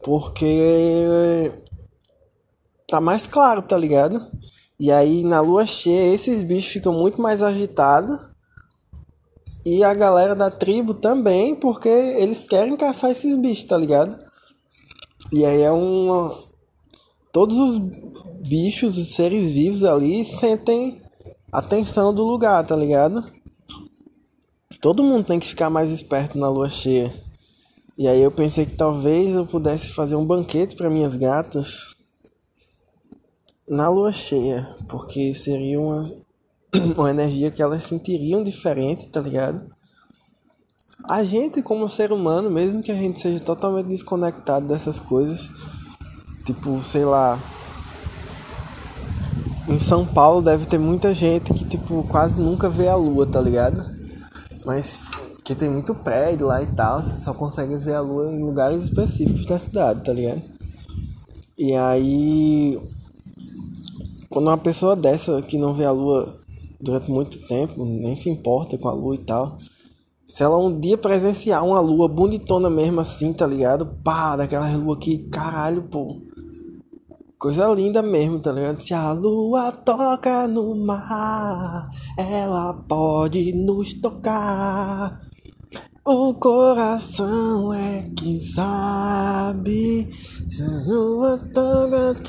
Porque 0.03 1.53
tá 2.89 3.01
mais 3.01 3.25
claro, 3.25 3.63
tá 3.63 3.79
ligado? 3.79 4.33
E 4.81 4.91
aí 4.91 5.23
na 5.23 5.41
lua 5.41 5.65
cheia 5.65 6.13
esses 6.13 6.43
bichos 6.43 6.73
ficam 6.73 6.93
muito 6.93 7.23
mais 7.23 7.41
agitados. 7.41 8.32
E 9.65 9.85
a 9.85 9.95
galera 9.95 10.35
da 10.35 10.51
tribo 10.51 10.93
também, 10.93 11.55
porque 11.55 11.89
eles 11.89 12.43
querem 12.43 12.77
caçar 12.77 13.11
esses 13.11 13.37
bichos, 13.37 13.65
tá 13.65 13.77
ligado? 13.77 14.19
E 15.33 15.45
aí 15.45 15.63
é 15.63 15.71
uma. 15.71 16.37
Todos 17.33 17.57
os 17.57 17.79
bichos, 18.47 18.99
os 18.99 19.15
seres 19.15 19.53
vivos 19.53 19.85
ali 19.85 20.25
sentem 20.25 21.01
a 21.51 21.63
tensão 21.63 22.13
do 22.13 22.25
lugar, 22.25 22.67
tá 22.67 22.75
ligado? 22.75 23.25
Todo 24.81 25.03
mundo 25.03 25.25
tem 25.25 25.39
que 25.39 25.47
ficar 25.47 25.71
mais 25.71 25.91
esperto 25.91 26.37
na 26.37 26.49
lua 26.49 26.69
cheia. 26.69 27.15
E 27.97 28.09
aí 28.09 28.21
eu 28.21 28.33
pensei 28.33 28.67
que 28.67 28.75
talvez 28.75 29.35
eu 29.35 29.47
pudesse 29.47 29.89
fazer 29.89 30.17
um 30.17 30.25
banquete 30.25 30.75
para 30.75 30.91
minhas 30.91 31.15
gatas 31.15 31.95
na 33.69 33.89
lua 33.89 34.11
cheia, 34.11 34.77
porque 34.89 35.33
seria 35.35 35.81
uma, 35.81 36.03
uma 36.97 37.11
energia 37.11 37.51
que 37.51 37.63
elas 37.63 37.85
sentiriam 37.85 38.43
diferente, 38.43 39.09
tá 39.09 39.21
ligado? 39.21 39.71
A 41.05 41.25
gente, 41.25 41.61
como 41.63 41.89
ser 41.91 42.13
humano, 42.13 42.49
mesmo 42.49 42.83
que 42.83 42.91
a 42.91 42.95
gente 42.95 43.21
seja 43.21 43.41
totalmente 43.41 43.89
desconectado 43.89 44.67
dessas 44.67 44.99
coisas, 44.99 45.51
tipo, 46.45 46.83
sei 46.83 47.05
lá. 47.05 47.39
Em 49.69 49.79
São 49.79 50.07
Paulo 50.07 50.41
deve 50.41 50.67
ter 50.67 50.79
muita 50.79 51.13
gente 51.13 51.53
que, 51.53 51.65
tipo, 51.65 52.05
quase 52.05 52.39
nunca 52.39 52.69
vê 52.69 52.89
a 52.89 52.97
lua, 52.97 53.27
tá 53.27 53.41
ligado? 53.41 53.85
Mas 54.65 55.11
que 55.45 55.55
tem 55.55 55.69
muito 55.69 55.95
prédio 55.95 56.47
lá 56.47 56.63
e 56.63 56.67
tal, 56.67 57.03
você 57.03 57.17
só 57.17 57.35
consegue 57.35 57.77
ver 57.77 57.95
a 57.95 58.01
lua 58.01 58.33
em 58.33 58.41
lugares 58.41 58.85
específicos 58.85 59.45
da 59.47 59.59
cidade, 59.59 60.05
tá 60.05 60.13
ligado? 60.13 60.43
E 61.59 61.75
aí. 61.75 62.81
Quando 64.29 64.47
uma 64.47 64.59
pessoa 64.59 64.97
dessa 64.97 65.43
que 65.43 65.59
não 65.59 65.75
vê 65.75 65.85
a 65.85 65.91
lua 65.91 66.42
durante 66.83 67.11
muito 67.11 67.41
tempo, 67.47 67.85
nem 67.85 68.17
se 68.17 68.29
importa 68.29 68.77
com 68.77 68.89
a 68.89 68.93
lua 68.93 69.15
e 69.15 69.25
tal 69.25 69.59
se 70.33 70.43
ela 70.43 70.57
um 70.57 70.81
dia 70.81 70.97
presenciar 70.97 71.63
uma 71.63 71.79
lua 71.79 72.09
bonitona 72.09 72.71
mesmo 72.71 73.03
assim, 73.03 73.35
tá 73.35 73.47
ligado? 73.47 73.85
Pá, 74.03 74.35
daquela 74.35 74.75
lua 74.75 74.99
que, 74.99 75.29
caralho, 75.29 75.83
pô. 75.83 76.23
Coisa 77.39 77.67
linda 77.69 78.01
mesmo, 78.01 78.41
tá 78.41 78.51
ligado? 78.51 78.79
Se 78.79 78.95
a 78.95 79.13
lua 79.13 79.73
toca 79.73 80.49
no 80.49 80.75
mar, 80.75 81.91
ela 82.17 82.73
pode 82.73 83.53
nos 83.53 83.93
tocar. 83.93 85.21
O 86.03 86.33
coração 86.33 87.75
é 87.75 88.09
que 88.17 88.41
sabe. 88.41 90.09
Se 90.51 90.63
a 90.63 90.85
lua 90.87 91.37
toca. 91.53 92.23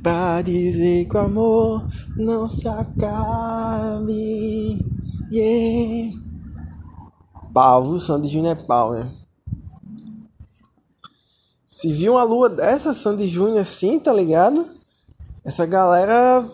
Pra 0.00 0.40
dizer 0.42 1.08
que 1.08 1.16
o 1.16 1.20
amor 1.20 1.88
não 2.16 2.48
se 2.48 2.68
acabe. 2.68 4.78
Yeah. 5.32 6.16
Pau, 7.52 7.98
Sandy 7.98 8.28
Júnior 8.28 8.56
é 8.56 8.66
pau, 8.66 8.92
né? 8.92 9.12
Se 11.66 11.92
viu 11.92 12.12
uma 12.12 12.22
lua 12.22 12.48
dessa, 12.48 12.94
Sandy 12.94 13.26
Júnior 13.26 13.58
assim, 13.58 13.98
tá 13.98 14.12
ligado? 14.12 14.64
Essa 15.44 15.66
galera. 15.66 16.48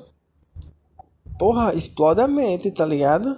Porra, 1.38 1.74
explode 1.74 2.22
a 2.22 2.26
mente, 2.26 2.70
tá 2.70 2.86
ligado? 2.86 3.36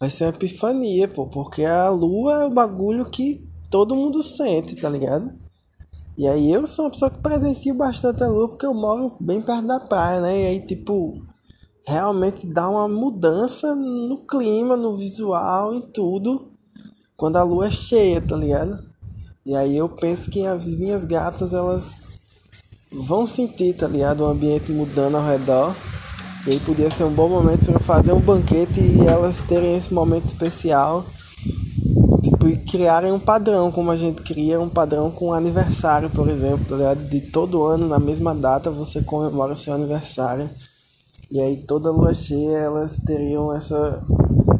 Vai 0.00 0.08
ser 0.08 0.24
uma 0.24 0.30
epifania, 0.30 1.06
pô. 1.06 1.26
Porque 1.26 1.66
a 1.66 1.90
lua 1.90 2.44
é 2.44 2.46
o 2.46 2.50
bagulho 2.50 3.04
que 3.10 3.46
todo 3.70 3.94
mundo 3.94 4.22
sente, 4.22 4.74
tá 4.74 4.88
ligado? 4.88 5.45
E 6.16 6.26
aí 6.26 6.50
eu 6.50 6.66
sou 6.66 6.86
uma 6.86 6.90
pessoa 6.90 7.10
que 7.10 7.18
presencio 7.18 7.74
bastante 7.74 8.24
a 8.24 8.26
lua 8.26 8.48
porque 8.48 8.64
eu 8.64 8.72
moro 8.72 9.12
bem 9.20 9.42
perto 9.42 9.66
da 9.66 9.78
praia, 9.78 10.20
né? 10.20 10.42
E 10.42 10.46
aí, 10.46 10.66
tipo, 10.66 11.22
realmente 11.86 12.46
dá 12.46 12.70
uma 12.70 12.88
mudança 12.88 13.74
no 13.74 14.24
clima, 14.26 14.78
no 14.78 14.96
visual, 14.96 15.74
em 15.74 15.82
tudo, 15.82 16.50
quando 17.18 17.36
a 17.36 17.42
lua 17.42 17.66
é 17.66 17.70
cheia, 17.70 18.22
tá 18.22 18.34
ligado? 18.34 18.82
E 19.44 19.54
aí 19.54 19.76
eu 19.76 19.90
penso 19.90 20.30
que 20.30 20.46
as 20.46 20.64
minhas 20.64 21.04
gatas, 21.04 21.52
elas 21.52 21.94
vão 22.90 23.26
sentir, 23.26 23.74
tá 23.74 23.86
ligado? 23.86 24.22
O 24.22 24.26
ambiente 24.26 24.72
mudando 24.72 25.18
ao 25.18 25.24
redor. 25.24 25.76
E 26.46 26.52
aí 26.52 26.60
podia 26.60 26.90
ser 26.90 27.04
um 27.04 27.12
bom 27.12 27.28
momento 27.28 27.66
para 27.66 27.78
fazer 27.78 28.12
um 28.12 28.20
banquete 28.20 28.80
e 28.80 29.06
elas 29.06 29.42
terem 29.42 29.76
esse 29.76 29.92
momento 29.92 30.26
especial 30.26 31.04
e 32.48 32.56
criarem 32.56 33.12
um 33.12 33.18
padrão, 33.18 33.70
como 33.70 33.90
a 33.90 33.96
gente 33.96 34.22
cria 34.22 34.60
um 34.60 34.68
padrão 34.68 35.10
com 35.10 35.32
aniversário, 35.32 36.10
por 36.10 36.28
exemplo, 36.28 36.78
tá? 36.78 36.94
De 36.94 37.20
todo 37.20 37.64
ano, 37.64 37.88
na 37.88 37.98
mesma 37.98 38.34
data, 38.34 38.70
você 38.70 39.02
comemora 39.02 39.54
seu 39.54 39.74
aniversário. 39.74 40.50
E 41.30 41.40
aí 41.40 41.56
toda 41.56 41.90
lua 41.90 42.14
cheia 42.14 42.58
elas 42.58 42.98
teriam 43.04 43.54
essa 43.54 44.04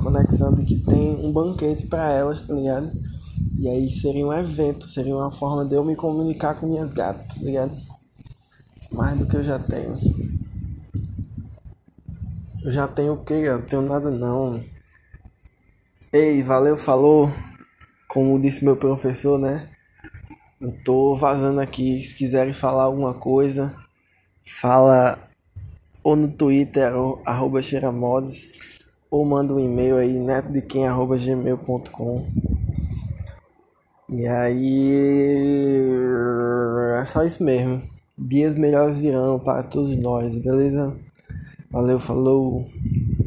conexão 0.02 0.52
de 0.52 0.64
que 0.64 0.76
tem 0.76 1.14
um 1.24 1.32
banquete 1.32 1.86
para 1.86 2.10
elas, 2.12 2.44
tá 2.44 2.54
ligado? 2.54 2.90
E 3.58 3.68
aí 3.68 3.88
seria 3.88 4.26
um 4.26 4.32
evento, 4.32 4.86
seria 4.86 5.14
uma 5.14 5.30
forma 5.30 5.64
de 5.64 5.74
eu 5.74 5.84
me 5.84 5.94
comunicar 5.94 6.54
com 6.54 6.66
minhas 6.66 6.90
gatas, 6.90 7.26
tá 7.26 7.42
ligado? 7.42 7.72
Mais 8.92 9.16
do 9.16 9.26
que 9.26 9.36
eu 9.36 9.44
já 9.44 9.58
tenho. 9.58 9.98
Eu 12.64 12.72
já 12.72 12.88
tenho 12.88 13.12
o 13.12 13.24
quê? 13.24 13.34
Eu 13.34 13.58
não 13.58 13.66
tenho 13.66 13.82
nada 13.82 14.10
não. 14.10 14.62
Ei, 16.12 16.42
valeu, 16.42 16.76
falou. 16.76 17.30
Como 18.16 18.40
disse 18.40 18.64
meu 18.64 18.78
professor, 18.78 19.38
né? 19.38 19.68
Eu 20.58 20.72
tô 20.82 21.14
vazando 21.14 21.60
aqui. 21.60 22.00
Se 22.00 22.14
quiserem 22.14 22.54
falar 22.54 22.84
alguma 22.84 23.12
coisa, 23.12 23.76
fala 24.42 25.18
ou 26.02 26.16
no 26.16 26.26
Twitter, 26.26 26.96
ou, 26.96 27.20
arroba 27.26 27.60
Xeramods, 27.60 28.52
ou 29.10 29.22
manda 29.26 29.52
um 29.52 29.60
e-mail 29.60 29.98
aí, 29.98 30.18
netodequem, 30.18 30.88
arroba 30.88 31.18
gmail.com. 31.18 32.26
E 34.08 34.26
aí. 34.26 35.90
É 36.98 37.04
só 37.04 37.22
isso 37.22 37.44
mesmo. 37.44 37.82
Dias 38.16 38.54
melhores 38.54 38.96
virão 38.96 39.38
para 39.38 39.62
todos 39.62 39.94
nós, 39.94 40.38
beleza? 40.38 40.98
Valeu, 41.70 42.00
falou! 42.00 42.66